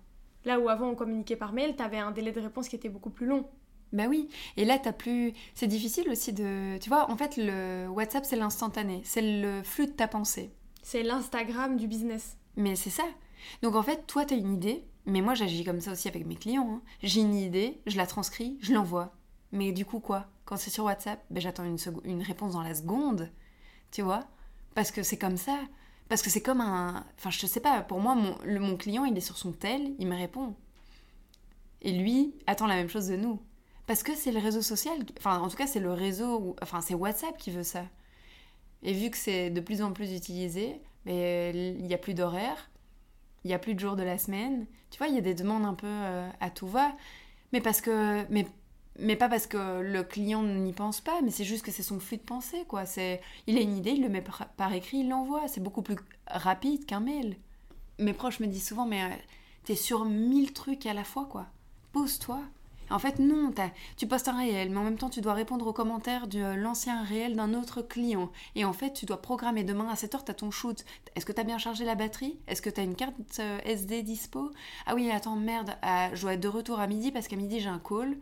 Là 0.45 0.59
où 0.59 0.69
avant 0.69 0.89
on 0.89 0.95
communiquait 0.95 1.35
par 1.35 1.53
mail, 1.53 1.75
t'avais 1.75 1.97
un 1.97 2.11
délai 2.11 2.31
de 2.31 2.39
réponse 2.39 2.69
qui 2.69 2.75
était 2.75 2.89
beaucoup 2.89 3.09
plus 3.09 3.25
long. 3.25 3.49
Bah 3.91 4.05
oui. 4.07 4.29
Et 4.55 4.65
là, 4.65 4.77
t'as 4.77 4.93
plus. 4.93 5.33
C'est 5.55 5.67
difficile 5.67 6.09
aussi 6.09 6.31
de. 6.31 6.77
Tu 6.77 6.89
vois, 6.89 7.09
en 7.09 7.17
fait, 7.17 7.37
le 7.37 7.87
WhatsApp, 7.87 8.23
c'est 8.25 8.35
l'instantané. 8.35 9.01
C'est 9.03 9.41
le 9.41 9.63
flux 9.63 9.87
de 9.87 9.91
ta 9.91 10.07
pensée. 10.07 10.53
C'est 10.83 11.03
l'Instagram 11.03 11.75
du 11.75 11.87
business. 11.87 12.37
Mais 12.55 12.75
c'est 12.75 12.89
ça. 12.91 13.03
Donc 13.61 13.75
en 13.75 13.81
fait, 13.83 14.05
toi, 14.05 14.25
t'as 14.25 14.35
une 14.37 14.53
idée. 14.53 14.85
Mais 15.05 15.21
moi, 15.21 15.33
j'agis 15.33 15.63
comme 15.63 15.81
ça 15.81 15.93
aussi 15.93 16.07
avec 16.07 16.25
mes 16.27 16.35
clients. 16.35 16.69
hein. 16.69 16.81
J'ai 17.01 17.21
une 17.21 17.33
idée, 17.33 17.81
je 17.87 17.97
la 17.97 18.05
transcris, 18.05 18.57
je 18.61 18.73
l'envoie. 18.73 19.15
Mais 19.51 19.71
du 19.71 19.85
coup, 19.85 19.99
quoi? 19.99 20.27
Quand 20.45 20.57
c'est 20.57 20.69
sur 20.69 20.83
WhatsApp, 20.83 21.23
ben, 21.31 21.41
j'attends 21.41 21.63
une, 21.63 21.77
une 22.03 22.21
réponse 22.21 22.53
dans 22.53 22.61
la 22.61 22.75
seconde. 22.75 23.31
Tu 23.91 24.03
vois? 24.03 24.25
Parce 24.75 24.91
que 24.91 25.03
c'est 25.03 25.17
comme 25.17 25.37
ça. 25.37 25.59
Parce 26.09 26.21
que 26.21 26.29
c'est 26.29 26.41
comme 26.41 26.61
un. 26.61 27.05
Enfin, 27.17 27.29
je 27.29 27.45
sais 27.45 27.59
pas, 27.59 27.81
pour 27.81 27.99
moi, 27.99 28.15
mon, 28.15 28.77
client, 28.77 29.05
il 29.05 29.15
est 29.17 29.21
sur 29.21 29.37
son 29.37 29.51
tel, 29.51 29.93
il 29.99 30.07
me 30.07 30.15
répond. 30.15 30.55
Et 31.81 31.91
lui 31.91 32.33
attend 32.47 32.67
la 32.67 32.75
même 32.75 32.89
chose 32.89 33.07
de 33.07 33.15
nous. 33.15 33.39
Parce 33.85 34.03
que 34.03 34.15
c'est 34.15 34.31
le 34.31 34.39
réseau 34.39 34.61
social. 34.61 34.97
Enfin, 35.17 35.39
en 35.39 35.47
tout 35.49 35.57
cas, 35.57 35.67
c'est 35.67 35.79
le 35.79 35.93
réseau. 35.93 36.55
Enfin, 36.61 36.81
c'est 36.81 36.95
WhatsApp 36.95 37.37
qui 37.37 37.51
veut 37.51 37.63
ça. 37.63 37.85
Et 38.81 38.93
vu 38.93 39.09
que 39.09 39.17
c'est 39.17 39.49
de 39.49 39.61
plus 39.61 39.81
en 39.81 39.93
plus 39.93 40.13
utilisé, 40.15 40.81
ben, 41.05 41.55
il 41.55 41.85
n'y 41.85 41.93
a 41.93 41.97
plus 41.97 42.13
d'horaire, 42.13 42.69
il 43.43 43.49
n'y 43.49 43.53
a 43.53 43.59
plus 43.59 43.75
de 43.75 43.79
jours 43.79 43.95
de 43.95 44.03
la 44.03 44.17
semaine. 44.17 44.65
Tu 44.89 44.97
vois, 44.97 45.07
il 45.07 45.15
y 45.15 45.17
a 45.17 45.21
des 45.21 45.33
demandes 45.33 45.65
un 45.65 45.73
peu 45.73 45.87
euh, 45.87 46.29
à 46.39 46.49
tout 46.49 46.67
va. 46.67 46.91
Mais 47.53 47.61
parce 47.61 47.81
que. 47.81 48.25
Mais, 48.31 48.47
mais 48.99 49.15
pas 49.15 49.29
parce 49.29 49.47
que 49.47 49.81
le 49.81 50.03
client 50.03 50.43
n'y 50.43 50.73
pense 50.73 51.01
pas, 51.01 51.21
mais 51.21 51.31
c'est 51.31 51.43
juste 51.43 51.65
que 51.65 51.71
c'est 51.71 51.83
son 51.83 51.99
flux 51.99 52.17
de 52.17 52.23
pensée, 52.23 52.65
quoi. 52.67 52.85
C'est, 52.85 53.21
il 53.47 53.57
a 53.57 53.61
une 53.61 53.77
idée, 53.77 53.91
il 53.91 54.01
le 54.01 54.09
met 54.09 54.23
par, 54.57 54.73
écrit, 54.73 54.99
il 54.99 55.09
l'envoie. 55.09 55.47
C'est 55.47 55.63
beaucoup 55.63 55.81
plus 55.81 55.97
rapide 56.27 56.85
qu'un 56.85 56.99
mail. 56.99 57.37
Mes 57.97 58.13
proches 58.13 58.39
me 58.39 58.47
disent 58.47 58.67
souvent, 58.67 58.85
mais 58.85 59.03
euh, 59.03 59.15
t'es 59.63 59.75
sur 59.75 60.05
mille 60.05 60.53
trucs 60.53 60.85
à 60.85 60.93
la 60.93 61.03
fois, 61.03 61.25
quoi. 61.25 61.47
Pose-toi. 61.91 62.39
En 62.91 62.97
fait, 62.97 63.19
non, 63.19 63.53
tu 63.97 64.07
postes 64.07 64.27
un 64.29 64.37
réel, 64.37 64.71
mais 64.71 64.77
en 64.77 64.83
même 64.83 64.97
temps, 64.97 65.11
tu 65.11 65.21
dois 65.21 65.33
répondre 65.33 65.67
aux 65.67 65.73
commentaires 65.73 66.27
de 66.27 66.55
l'ancien 66.55 67.03
réel 67.03 67.35
d'un 67.35 67.53
autre 67.53 67.83
client. 67.83 68.31
Et 68.55 68.65
en 68.65 68.73
fait, 68.73 68.93
tu 68.93 69.05
dois 69.05 69.21
programmer 69.21 69.63
demain 69.63 69.87
à 69.89 69.93
7h, 69.93 70.23
t'as 70.25 70.33
ton 70.33 70.49
shoot. 70.49 70.83
Est-ce 71.15 71.25
que 71.25 71.31
t'as 71.31 71.43
bien 71.43 71.59
chargé 71.59 71.85
la 71.85 71.93
batterie? 71.93 72.39
Est-ce 72.47 72.63
que 72.63 72.69
t'as 72.71 72.83
une 72.83 72.95
carte 72.95 73.13
euh, 73.39 73.59
SD 73.63 74.01
dispo? 74.01 74.51
Ah 74.87 74.95
oui, 74.95 75.11
attends, 75.11 75.35
merde, 75.35 75.75
ah, 75.83 76.09
je 76.15 76.21
dois 76.21 76.33
être 76.33 76.39
de 76.39 76.47
retour 76.47 76.79
à 76.79 76.87
midi 76.87 77.11
parce 77.11 77.27
qu'à 77.27 77.35
midi, 77.35 77.59
j'ai 77.59 77.69
un 77.69 77.79
call. 77.79 78.17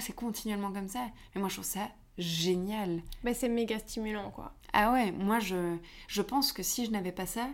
C'est 0.00 0.12
continuellement 0.14 0.72
comme 0.72 0.88
ça. 0.88 1.06
Mais 1.34 1.40
moi, 1.40 1.48
je 1.48 1.54
trouve 1.54 1.64
ça 1.66 1.88
génial. 2.18 3.02
Bah, 3.24 3.34
c'est 3.34 3.48
méga 3.48 3.78
stimulant, 3.78 4.30
quoi. 4.30 4.52
Ah 4.72 4.92
ouais, 4.92 5.10
moi, 5.10 5.40
je, 5.40 5.76
je 6.06 6.22
pense 6.22 6.52
que 6.52 6.62
si 6.62 6.84
je 6.84 6.90
n'avais 6.90 7.12
pas 7.12 7.26
ça, 7.26 7.48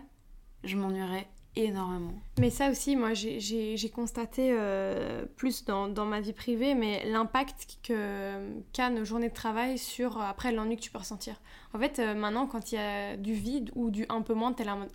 je 0.63 0.75
m'ennuierais 0.75 1.27
énormément. 1.55 2.13
Mais 2.39 2.51
ça 2.51 2.69
aussi, 2.69 2.95
moi, 2.95 3.13
j'ai- 3.15 3.89
constaté 3.93 4.49
euh, 4.51 5.25
plus 5.37 5.65
dans, 5.65 5.87
dans 5.87 6.05
ma 6.05 6.21
vie 6.21 6.33
privée, 6.33 6.75
mais 6.75 7.03
l'impact 7.09 7.79
que- 7.81 8.61
qu'a 8.73 8.89
nos 8.91 9.03
journées 9.05 9.29
de 9.29 9.33
travail 9.33 9.79
sur, 9.79 10.21
après, 10.21 10.51
l'ennui 10.51 10.75
que 10.75 10.81
tu 10.81 10.91
peux 10.91 10.99
ressentir. 10.99 11.41
En 11.73 11.79
fait, 11.79 11.97
euh, 11.97 12.13
maintenant, 12.13 12.45
quand 12.45 12.71
il 12.71 12.75
y 12.75 12.77
a 12.77 13.17
du 13.17 13.33
vide 13.33 13.71
ou 13.75 13.89
du 13.89 14.05
un 14.09 14.21
peu 14.21 14.35
moins, 14.35 14.53
t'es 14.53 14.65
là 14.65 14.75
en 14.75 14.79
mode, 14.79 14.91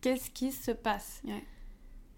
qu'est-ce 0.00 0.30
qui 0.30 0.50
se 0.52 0.70
passe? 0.70 1.20
Ouais. 1.24 1.44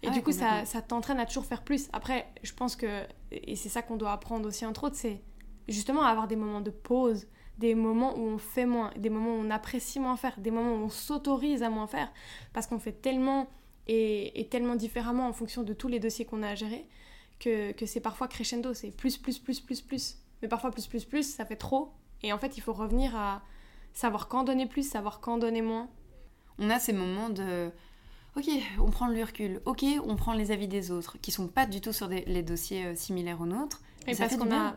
Et 0.03 0.07
Ah 0.07 0.11
du 0.11 0.17
ouais, 0.19 0.23
coup, 0.23 0.31
ça 0.65 0.81
t'entraîne 0.81 1.19
à 1.19 1.25
toujours 1.25 1.45
faire 1.45 1.63
plus. 1.63 1.89
Après, 1.91 2.27
je 2.43 2.53
pense 2.53 2.75
que, 2.75 3.03
et 3.43 3.55
c'est 3.55 3.69
ça 3.69 3.81
qu'on 3.81 3.97
doit 3.97 4.11
apprendre 4.11 4.47
aussi, 4.47 4.65
entre 4.65 4.85
autres, 4.85 4.95
c'est 4.95 5.21
justement 5.67 6.03
avoir 6.03 6.27
des 6.27 6.35
moments 6.35 6.61
de 6.61 6.71
pause, 6.71 7.27
des 7.57 7.75
moments 7.75 8.17
où 8.17 8.21
on 8.21 8.37
fait 8.37 8.65
moins, 8.65 8.91
des 8.97 9.09
moments 9.09 9.35
où 9.35 9.39
on 9.39 9.49
apprécie 9.49 9.99
moins 9.99 10.17
faire, 10.17 10.39
des 10.39 10.51
moments 10.51 10.73
où 10.73 10.85
on 10.85 10.89
s'autorise 10.89 11.63
à 11.63 11.69
moins 11.69 11.87
faire, 11.87 12.11
parce 12.53 12.67
qu'on 12.67 12.79
fait 12.79 13.01
tellement 13.01 13.47
et, 13.87 14.39
et 14.39 14.47
tellement 14.47 14.75
différemment 14.75 15.27
en 15.27 15.33
fonction 15.33 15.63
de 15.63 15.73
tous 15.73 15.87
les 15.87 15.99
dossiers 15.99 16.25
qu'on 16.25 16.43
a 16.43 16.49
à 16.49 16.55
gérer, 16.55 16.87
que, 17.39 17.71
que 17.71 17.85
c'est 17.85 17.99
parfois 17.99 18.27
crescendo, 18.27 18.73
c'est 18.73 18.91
plus, 18.91 19.17
plus, 19.17 19.39
plus, 19.39 19.59
plus, 19.59 19.81
plus. 19.81 20.17
Mais 20.41 20.47
parfois 20.47 20.71
plus, 20.71 20.87
plus, 20.87 21.05
plus, 21.05 21.35
ça 21.35 21.45
fait 21.45 21.55
trop. 21.55 21.91
Et 22.23 22.33
en 22.33 22.37
fait, 22.37 22.57
il 22.57 22.61
faut 22.61 22.73
revenir 22.73 23.15
à 23.15 23.41
savoir 23.93 24.27
quand 24.27 24.43
donner 24.43 24.65
plus, 24.65 24.89
savoir 24.89 25.19
quand 25.19 25.37
donner 25.37 25.61
moins. 25.61 25.89
On 26.59 26.69
a 26.69 26.79
ces 26.79 26.93
moments 26.93 27.29
de 27.29 27.71
Ok, 28.37 28.49
on 28.79 28.89
prend 28.91 29.07
le 29.07 29.23
recul. 29.23 29.61
Ok, 29.65 29.85
on 30.05 30.15
prend 30.15 30.33
les 30.33 30.51
avis 30.51 30.67
des 30.67 30.91
autres, 30.91 31.17
qui 31.21 31.31
sont 31.31 31.47
pas 31.47 31.65
du 31.65 31.79
tout 31.79 31.93
sur 31.93 32.07
des- 32.09 32.25
les 32.25 32.43
dossiers 32.43 32.85
euh, 32.87 32.95
similaires 32.95 33.39
aux 33.39 33.45
nôtres. 33.45 33.81
Et 34.07 34.15
parce 34.15 34.35
qu'on 34.37 34.51
a. 34.55 34.75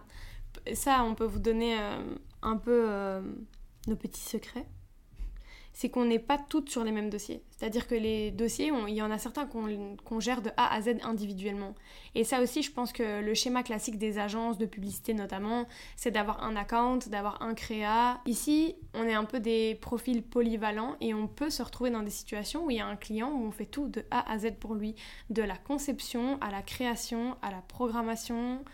Ça, 0.75 1.03
on 1.05 1.15
peut 1.15 1.25
vous 1.25 1.39
donner 1.41 1.79
euh, 1.79 1.99
un 2.43 2.57
peu 2.57 2.85
euh, 2.89 3.21
nos 3.87 3.97
petits 3.97 4.21
secrets. 4.21 4.67
C'est 5.79 5.91
qu'on 5.91 6.07
n'est 6.07 6.19
pas 6.19 6.39
toutes 6.39 6.71
sur 6.71 6.83
les 6.83 6.91
mêmes 6.91 7.09
dossiers. 7.09 7.41
C'est-à-dire 7.53 7.87
que 7.87 7.95
les 7.95 8.33
dossiers, 8.33 8.73
il 8.89 8.95
y 8.95 9.01
en 9.01 9.13
a 9.13 9.19
certains 9.19 9.47
qu'on 9.47 10.19
gère 10.19 10.43
de 10.43 10.51
A 10.57 10.75
à 10.75 10.81
Z 10.81 10.97
individuellement. 11.05 11.77
Et 12.17 12.25
ça 12.25 12.43
aussi, 12.43 12.65
je 12.65 12.73
pense 12.73 12.93
que 12.93 13.21
le 13.23 13.33
schéma 13.33 13.63
classique 13.63 13.97
des 13.97 14.19
agences 14.19 14.59
de 14.59 14.67
publicité 14.67 15.15
notamment, 15.15 15.69
c'est 15.95 16.11
d'avoir 16.11 16.43
un 16.43 16.57
account, 16.57 16.99
d'avoir 17.07 17.43
un 17.43 17.55
créa. 17.55 18.21
Ici, 18.27 18.75
on 18.93 19.05
est 19.05 19.15
un 19.15 19.25
peu 19.25 19.39
des 19.39 19.77
profils 19.77 20.21
polyvalents 20.21 20.97
et 21.01 21.15
on 21.15 21.29
peut 21.29 21.49
se 21.49 21.63
retrouver 21.63 21.91
dans 21.91 22.03
des 22.03 22.11
situations 22.11 22.67
où 22.67 22.73
il 22.73 22.79
y 22.79 22.81
a 22.81 22.87
un 22.87 22.97
client 22.97 23.31
où 23.31 23.47
on 23.47 23.53
fait 23.53 23.65
tout 23.65 23.87
de 23.87 24.03
A 24.11 24.29
à 24.33 24.37
Z 24.37 24.55
pour 24.59 24.75
lui, 24.75 24.97
de 25.31 25.43
la 25.43 25.57
conception 25.57 26.39
à 26.41 26.51
la 26.51 26.63
création, 26.63 27.37
à 27.41 27.53
la 27.53 27.61
programmation, 27.61 28.65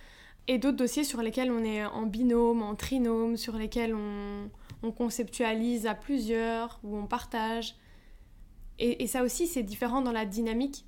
et 0.46 0.56
d'autres 0.56 0.78
dossiers 0.78 1.04
sur 1.04 1.20
lesquels 1.20 1.50
on 1.50 1.64
est 1.64 1.84
en 1.84 2.06
binôme, 2.06 2.62
en 2.62 2.74
trinôme, 2.74 3.36
sur 3.36 3.56
lesquels 3.56 3.94
on 3.94 4.48
on 4.84 4.92
conceptualise 4.92 5.86
à 5.86 5.94
plusieurs, 5.94 6.78
ou 6.84 6.96
on 6.96 7.06
partage. 7.06 7.76
Et, 8.78 9.06
ça 9.06 9.22
aussi, 9.22 9.46
c'est 9.46 9.62
différent 9.62 10.02
dans 10.02 10.12
la 10.12 10.26
dynamique, 10.26 10.84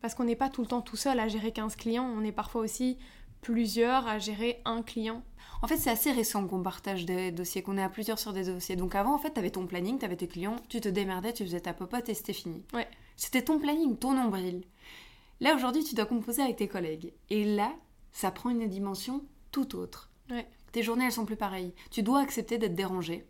parce 0.00 0.14
qu'on 0.14 0.24
n'est 0.24 0.36
pas 0.36 0.48
tout 0.48 0.62
le 0.62 0.66
temps 0.66 0.80
tout 0.80 0.96
seul 0.96 1.20
à 1.20 1.28
gérer 1.28 1.52
15 1.52 1.76
clients, 1.76 2.10
on 2.16 2.24
est 2.24 2.32
parfois 2.32 2.62
aussi 2.62 2.98
plusieurs 3.42 4.06
à 4.08 4.18
gérer 4.18 4.60
un 4.64 4.82
client. 4.82 5.22
En 5.62 5.68
fait, 5.68 5.76
c'est 5.76 5.90
assez 5.90 6.10
récent 6.10 6.46
qu'on 6.46 6.62
partage 6.62 7.04
des 7.04 7.30
dossiers, 7.30 7.62
qu'on 7.62 7.78
est 7.78 7.82
à 7.82 7.88
plusieurs 7.88 8.18
sur 8.18 8.32
des 8.32 8.44
dossiers. 8.44 8.76
Donc 8.76 8.94
avant, 8.94 9.14
en 9.14 9.18
fait, 9.18 9.32
tu 9.32 9.38
avais 9.38 9.50
ton 9.50 9.66
planning, 9.66 9.98
tu 9.98 10.04
avais 10.04 10.16
tes 10.16 10.28
clients, 10.28 10.56
tu 10.68 10.80
te 10.80 10.88
démerdais, 10.88 11.32
tu 11.32 11.44
faisais 11.44 11.60
ta 11.60 11.74
popote 11.74 12.08
et 12.08 12.14
c'était 12.14 12.32
fini. 12.32 12.64
Ouais. 12.72 12.88
C'était 13.16 13.42
ton 13.42 13.58
planning, 13.58 13.96
ton 13.96 14.14
nombril. 14.14 14.64
Là, 15.40 15.54
aujourd'hui, 15.54 15.84
tu 15.84 15.94
dois 15.94 16.06
composer 16.06 16.42
avec 16.42 16.56
tes 16.56 16.68
collègues. 16.68 17.12
Et 17.30 17.44
là, 17.44 17.72
ça 18.12 18.30
prend 18.30 18.50
une 18.50 18.66
dimension 18.66 19.24
tout 19.52 19.76
autre. 19.76 20.10
Ouais. 20.30 20.46
Tes 20.72 20.82
journées, 20.82 21.04
elles 21.04 21.12
sont 21.12 21.26
plus 21.26 21.36
pareilles. 21.36 21.74
Tu 21.90 22.02
dois 22.02 22.20
accepter 22.20 22.58
d'être 22.58 22.74
dérangé 22.74 23.26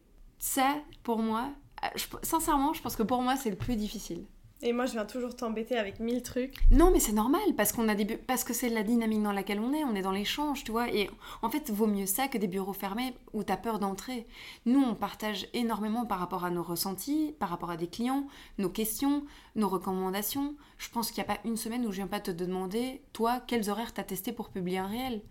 ça, 0.46 0.76
pour 1.02 1.18
moi, 1.18 1.50
euh, 1.84 1.88
sincèrement, 2.22 2.72
je 2.72 2.80
pense 2.80 2.94
que 2.94 3.02
pour 3.02 3.20
moi, 3.20 3.36
c'est 3.36 3.50
le 3.50 3.56
plus 3.56 3.74
difficile. 3.74 4.24
Et 4.62 4.72
moi, 4.72 4.86
je 4.86 4.92
viens 4.92 5.04
toujours 5.04 5.34
t'embêter 5.36 5.76
avec 5.76 6.00
mille 6.00 6.22
trucs. 6.22 6.54
Non, 6.70 6.90
mais 6.90 7.00
c'est 7.00 7.12
normal, 7.12 7.42
parce, 7.56 7.72
qu'on 7.72 7.88
a 7.88 7.94
des 7.94 8.16
parce 8.16 8.42
que 8.44 8.54
c'est 8.54 8.70
la 8.70 8.84
dynamique 8.84 9.22
dans 9.22 9.32
laquelle 9.32 9.58
on 9.58 9.74
est, 9.74 9.84
on 9.84 9.94
est 9.94 10.02
dans 10.02 10.12
l'échange, 10.12 10.62
tu 10.62 10.70
vois. 10.70 10.88
Et 10.94 11.10
en 11.42 11.50
fait, 11.50 11.70
vaut 11.70 11.88
mieux 11.88 12.06
ça 12.06 12.28
que 12.28 12.38
des 12.38 12.46
bureaux 12.46 12.72
fermés 12.72 13.12
où 13.34 13.42
tu 13.42 13.52
as 13.52 13.56
peur 13.56 13.80
d'entrer. 13.80 14.24
Nous, 14.64 14.80
on 14.80 14.94
partage 14.94 15.48
énormément 15.52 16.06
par 16.06 16.20
rapport 16.20 16.44
à 16.44 16.50
nos 16.50 16.62
ressentis, 16.62 17.34
par 17.38 17.50
rapport 17.50 17.70
à 17.70 17.76
des 17.76 17.88
clients, 17.88 18.28
nos 18.58 18.70
questions, 18.70 19.24
nos 19.56 19.68
recommandations. 19.68 20.54
Je 20.78 20.88
pense 20.88 21.10
qu'il 21.10 21.22
n'y 21.22 21.28
a 21.28 21.34
pas 21.34 21.40
une 21.44 21.56
semaine 21.56 21.84
où 21.84 21.90
je 21.90 21.96
viens 21.96 22.06
pas 22.06 22.20
te 22.20 22.30
demander, 22.30 23.02
toi, 23.12 23.40
quels 23.46 23.68
horaires 23.68 23.92
t'as 23.92 24.04
testé 24.04 24.32
pour 24.32 24.48
publier 24.48 24.78
un 24.78 24.86
réel? 24.86 25.22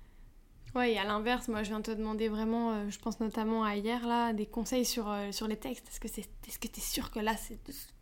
Et 0.83 0.97
à 0.97 1.05
l'inverse, 1.05 1.47
moi 1.47 1.63
je 1.63 1.69
viens 1.69 1.81
te 1.81 1.91
demander 1.91 2.27
vraiment, 2.27 2.71
euh, 2.71 2.89
je 2.89 2.99
pense 2.99 3.19
notamment 3.21 3.63
à 3.63 3.77
hier, 3.77 4.05
là, 4.05 4.33
des 4.33 4.45
conseils 4.45 4.83
sur, 4.83 5.09
euh, 5.09 5.31
sur 5.31 5.47
les 5.47 5.55
textes. 5.55 5.88
Est-ce 5.88 5.99
que 6.59 6.67
tu 6.67 6.79
es 6.79 6.83
sûr 6.83 7.11
que 7.11 7.19
là, 7.19 7.38
ce 7.38 7.53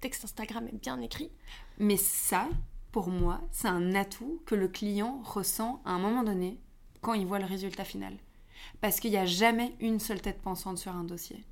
texte 0.01 0.23
Instagram 0.23 0.67
est 0.67 0.81
bien 0.81 0.99
écrit? 0.99 1.29
Mais 1.77 1.97
ça, 1.97 2.49
pour 2.91 3.09
moi, 3.09 3.41
c'est 3.51 3.67
un 3.67 3.93
atout 3.93 4.41
que 4.45 4.55
le 4.55 4.67
client 4.67 5.21
ressent 5.23 5.81
à 5.85 5.91
un 5.91 5.99
moment 5.99 6.23
donné 6.23 6.59
quand 7.01 7.13
il 7.13 7.27
voit 7.27 7.39
le 7.39 7.45
résultat 7.45 7.83
final. 7.83 8.17
Parce 8.81 8.99
qu'il 8.99 9.11
n'y 9.11 9.17
a 9.17 9.25
jamais 9.25 9.75
une 9.79 9.99
seule 9.99 10.21
tête 10.21 10.41
pensante 10.41 10.79
sur 10.79 10.95
un 10.95 11.03
dossier. 11.03 11.43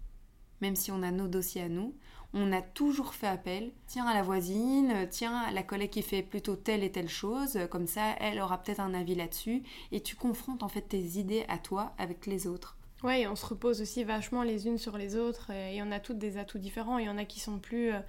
Même 0.61 0.75
si 0.75 0.91
on 0.91 1.03
a 1.03 1.11
nos 1.11 1.27
dossiers 1.27 1.63
à 1.63 1.69
nous, 1.69 1.93
on 2.33 2.51
a 2.51 2.61
toujours 2.61 3.13
fait 3.13 3.27
appel, 3.27 3.71
tiens 3.87 4.05
à 4.05 4.13
la 4.13 4.23
voisine, 4.23 5.07
tiens 5.09 5.37
à 5.37 5.51
la 5.51 5.63
collègue 5.63 5.89
qui 5.89 6.01
fait 6.01 6.21
plutôt 6.21 6.55
telle 6.55 6.83
et 6.83 6.91
telle 6.91 7.09
chose, 7.09 7.59
comme 7.69 7.87
ça 7.87 8.15
elle 8.19 8.39
aura 8.39 8.61
peut-être 8.61 8.79
un 8.79 8.93
avis 8.93 9.15
là-dessus, 9.15 9.63
et 9.91 10.01
tu 10.01 10.15
confrontes 10.15 10.63
en 10.63 10.69
fait 10.69 10.81
tes 10.81 11.19
idées 11.19 11.45
à 11.47 11.57
toi 11.57 11.93
avec 11.97 12.25
les 12.25 12.47
autres. 12.47 12.77
Ouais, 13.03 13.25
on 13.25 13.35
se 13.35 13.45
repose 13.45 13.81
aussi 13.81 14.03
vachement 14.03 14.43
les 14.43 14.67
unes 14.67 14.77
sur 14.77 14.97
les 14.97 15.15
autres, 15.15 15.49
et 15.51 15.81
on 15.81 15.91
a 15.91 15.99
toutes 15.99 16.19
des 16.19 16.37
atouts 16.37 16.59
différents, 16.59 16.99
il 16.99 17.05
y 17.05 17.09
en 17.09 17.17
a 17.17 17.25
qui 17.25 17.39
sont 17.39 17.57
plus 17.57 17.91
euh, 17.91 17.99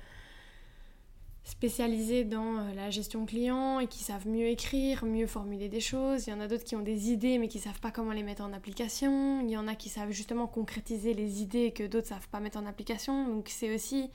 spécialisés 1.45 2.25
dans 2.25 2.59
euh, 2.59 2.75
la 2.75 2.91
gestion 2.91 3.27
client 3.27 3.81
et 3.81 3.87
qui 3.87 4.03
savent 4.03 4.29
mieux 4.29 4.47
écrire, 4.47 5.05
mieux 5.05 5.27
formuler 5.27 5.69
des 5.69 5.81
choses. 5.81 6.27
Il 6.27 6.31
y 6.31 6.33
en 6.33 6.41
a 6.41 6.49
d'autres 6.49 6.65
qui 6.65 6.77
ont 6.77 6.83
des 6.83 7.11
idées 7.11 7.39
mais 7.39 7.49
qui 7.49 7.59
savent 7.59 7.81
pas 7.81 7.91
comment 7.91 8.13
les 8.13 8.23
mettre 8.23 8.43
en 8.43 8.53
application. 8.53 9.41
Il 9.41 9.51
y 9.51 9.57
en 9.57 9.67
a 9.67 9.75
qui 9.75 9.89
savent 9.89 10.11
justement 10.11 10.47
concrétiser 10.47 11.15
les 11.15 11.43
idées 11.43 11.73
que 11.73 11.85
d'autres 11.85 12.09
savent 12.09 12.29
pas 12.29 12.41
mettre 12.41 12.59
en 12.59 12.67
application. 12.67 13.27
Donc 13.27 13.49
c'est 13.49 13.75
aussi 13.75 14.11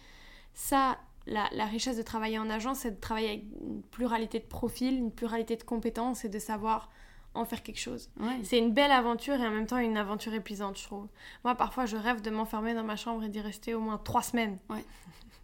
ça 0.53 0.97
la, 1.25 1.49
la, 1.51 1.65
richesse 1.65 1.97
de 1.97 2.03
travailler 2.03 2.39
en 2.39 2.49
agence, 2.49 2.79
c'est 2.79 2.91
de 2.91 3.01
travailler 3.01 3.27
avec 3.27 3.43
une 3.61 3.81
pluralité 3.81 4.39
de 4.39 4.45
profils, 4.45 4.97
une 4.97 5.11
pluralité 5.11 5.57
de 5.57 5.63
compétences 5.63 6.23
et 6.23 6.29
de 6.29 6.39
savoir 6.39 6.89
en 7.33 7.45
faire 7.45 7.63
quelque 7.63 7.79
chose. 7.79 8.09
C'est 8.43 8.57
une 8.57 8.73
belle 8.73 8.91
aventure 8.91 9.35
et 9.35 9.47
en 9.47 9.51
même 9.51 9.67
temps 9.67 9.77
une 9.77 9.97
aventure 9.97 10.33
épuisante, 10.33 10.77
je 10.77 10.83
trouve. 10.83 11.07
Moi, 11.43 11.55
parfois, 11.55 11.85
je 11.85 11.95
rêve 11.97 12.21
de 12.21 12.29
m'enfermer 12.29 12.73
dans 12.73 12.83
ma 12.83 12.95
chambre 12.95 13.23
et 13.23 13.29
d'y 13.29 13.41
rester 13.41 13.73
au 13.73 13.79
moins 13.79 13.97
trois 13.97 14.23
semaines. 14.23 14.57
Ouais. 14.69 14.83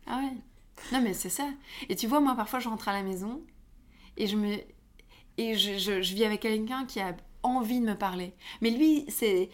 Ah 0.08 0.20
ouais. 0.20 0.38
Non, 0.92 1.02
mais 1.02 1.14
c'est 1.14 1.30
ça. 1.30 1.48
Et 1.90 1.96
tu 1.96 2.08
vois, 2.08 2.20
moi, 2.20 2.36
parfois, 2.36 2.60
je 2.60 2.70
rentre 2.70 2.90
à 2.90 2.94
la 2.94 3.04
maison 3.04 3.42
et 4.18 4.28
je 4.28 4.36
me. 4.36 4.58
Et 5.38 5.56
je, 5.56 5.78
je, 5.78 6.14
vis 6.14 6.26
avec 6.26 6.42
quelqu'un 6.42 6.86
qui 6.86 7.00
a 7.00 7.16
envie 7.42 7.80
de 7.80 7.86
me 7.86 7.96
parler. 7.96 8.34
Mais 8.62 8.70
lui, 8.70 9.06
c'est. 9.10 9.50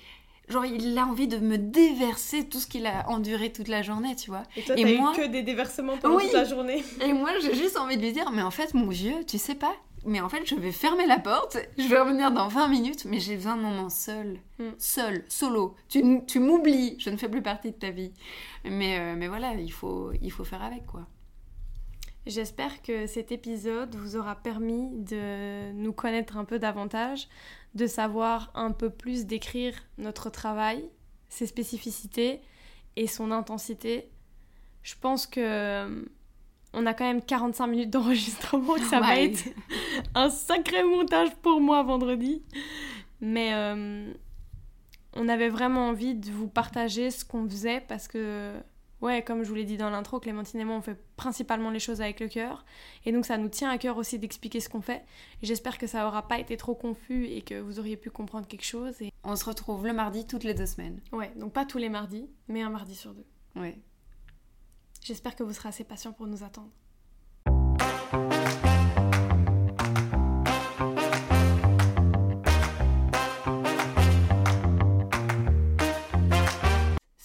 Genre, 0.50 0.66
il 0.66 0.98
a 0.98 1.06
envie 1.06 1.28
de 1.28 1.38
me 1.38 1.60
déverser 1.60 2.50
tout 2.50 2.60
ce 2.60 2.66
qu'il 2.66 2.88
a 2.88 3.08
enduré 3.08 3.54
toute 3.54 3.68
la 3.68 3.84
journée, 3.84 4.16
tu 4.16 4.32
vois. 4.32 4.44
Et 4.58 4.64
toi, 4.64 4.76
t'as 4.76 4.98
moi... 4.98 5.14
que 5.16 5.28
des 5.28 5.44
déversements 5.44 5.98
pendant 5.98 6.18
toute 6.20 6.34
la 6.34 6.44
journée. 6.44 6.84
Et 7.02 7.14
moi, 7.14 7.30
j'ai 7.40 7.54
juste 7.54 7.78
envie 7.78 7.98
de 7.98 8.02
lui 8.02 8.14
dire, 8.14 8.32
mais 8.32 8.42
en 8.42 8.50
fait, 8.50 8.74
mon 8.74 8.90
vieux, 8.90 9.24
tu 9.28 9.38
sais 9.38 9.54
pas, 9.54 9.76
mais 10.06 10.22
en 10.22 10.30
fait, 10.30 10.46
je 10.46 10.56
vais 10.56 10.72
fermer 10.72 11.06
la 11.06 11.20
porte, 11.20 11.58
je 11.78 11.88
vais 11.88 12.00
revenir 12.00 12.32
dans 12.32 12.48
20 12.48 12.68
minutes, 12.68 13.06
mais 13.06 13.20
j'ai 13.20 13.36
besoin 13.36 13.56
de 13.56 13.62
moments 13.62 13.90
seul. 13.90 14.40
Mm. 14.60 14.70
Seul, 14.78 15.26
solo. 15.28 15.76
Tu, 15.88 16.04
tu 16.26 16.40
m'oublies, 16.40 16.96
je 17.00 17.10
ne 17.10 17.18
fais 17.18 17.30
plus 17.30 17.42
partie 17.42 17.72
de 17.72 17.78
ta 17.78 17.92
vie. 17.92 18.14
Mais, 18.64 19.00
euh, 19.00 19.16
mais 19.18 19.28
voilà, 19.28 19.54
il 19.54 19.72
faut, 19.72 20.12
il 20.22 20.32
faut 20.32 20.44
faire 20.44 20.64
avec, 20.64 20.86
quoi. 20.86 21.08
J'espère 22.26 22.82
que 22.82 23.08
cet 23.08 23.32
épisode 23.32 23.96
vous 23.96 24.16
aura 24.16 24.36
permis 24.36 24.90
de 24.92 25.72
nous 25.72 25.94
connaître 25.94 26.38
un 26.38 26.46
peu 26.46 26.60
davantage, 26.60 27.28
de 27.76 27.88
savoir 27.88 28.52
un 28.54 28.72
peu 28.72 28.90
plus 28.90 29.26
décrire 29.26 29.74
notre 29.98 30.30
travail, 30.30 30.88
ses 31.30 31.48
spécificités 31.48 32.42
et 32.96 33.08
son 33.08 33.32
intensité. 33.32 34.10
Je 34.84 34.96
pense 35.00 35.26
que 35.26 36.06
on 36.74 36.86
a 36.86 36.94
quand 36.94 37.06
même 37.06 37.22
45 37.22 37.68
minutes 37.68 37.90
d'enregistrement, 37.90 38.78
ça 38.90 39.00
va 39.00 39.20
être 39.20 39.44
un 40.16 40.30
sacré 40.30 40.84
montage 40.84 41.36
pour 41.42 41.62
moi 41.62 41.84
vendredi. 41.84 42.44
Mais 43.22 43.54
euh, 43.54 44.14
on 45.14 45.28
avait 45.28 45.50
vraiment 45.50 45.90
envie 45.90 46.16
de 46.16 46.32
vous 46.32 46.48
partager 46.48 47.12
ce 47.12 47.26
qu'on 47.26 47.48
faisait 47.50 47.82
parce 47.82 48.08
que, 48.08 48.54
ouais, 49.02 49.24
comme 49.24 49.44
je 49.44 49.50
vous 49.50 49.56
l'ai 49.56 49.66
dit 49.66 49.78
dans 49.78 49.90
l'intro, 49.90 50.20
Clémentine 50.20 50.60
et 50.60 50.66
moi, 50.66 50.76
on 50.76 50.82
fait 50.82 50.98
principalement 51.18 51.70
les 51.70 51.80
choses 51.80 52.02
avec 52.02 52.20
le 52.20 52.28
cœur. 52.28 52.66
Et 53.06 53.12
donc 53.12 53.26
ça 53.26 53.38
nous 53.38 53.50
tient 53.50 53.70
à 53.70 53.78
cœur 53.78 53.98
aussi 53.98 54.20
d'expliquer 54.20 54.60
ce 54.60 54.70
qu'on 54.70 54.82
fait. 54.82 55.04
J'espère 55.42 55.78
que 55.78 55.88
ça 55.88 56.08
aura 56.08 56.28
pas 56.28 56.40
été 56.40 56.56
trop 56.56 56.76
confus 56.76 57.26
et 57.26 57.42
que 57.42 57.60
vous 57.60 57.80
auriez 57.80 57.98
pu 57.98 58.10
comprendre 58.10 58.48
quelque 58.48 58.66
chose. 58.66 59.02
Et... 59.02 59.12
On 59.24 59.36
se 59.36 59.46
retrouve 59.46 59.86
le 59.86 59.94
mardi 59.94 60.26
toutes 60.26 60.44
les 60.44 60.54
deux 60.54 60.66
semaines. 60.66 61.02
Ouais, 61.12 61.32
donc 61.36 61.52
pas 61.52 61.66
tous 61.66 61.78
les 61.78 61.90
mardis, 61.90 62.30
mais 62.48 62.62
un 62.62 62.70
mardi 62.70 62.96
sur 62.96 63.14
deux. 63.14 63.26
Ouais. 63.56 63.78
J'espère 65.02 65.36
que 65.36 65.44
vous 65.44 65.54
serez 65.54 65.70
assez 65.70 65.84
patient 65.84 66.14
pour 66.14 66.28
nous 66.28 66.44
attendre. 66.44 66.70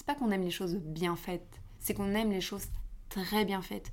C'est 0.06 0.12
pas 0.12 0.18
qu'on 0.20 0.32
aime 0.32 0.42
les 0.42 0.50
choses 0.50 0.74
bien 0.76 1.16
faites, 1.16 1.62
c'est 1.78 1.94
qu'on 1.94 2.14
aime 2.14 2.30
les 2.30 2.42
choses 2.42 2.66
très 3.08 3.46
bien 3.46 3.62
faites. 3.62 3.90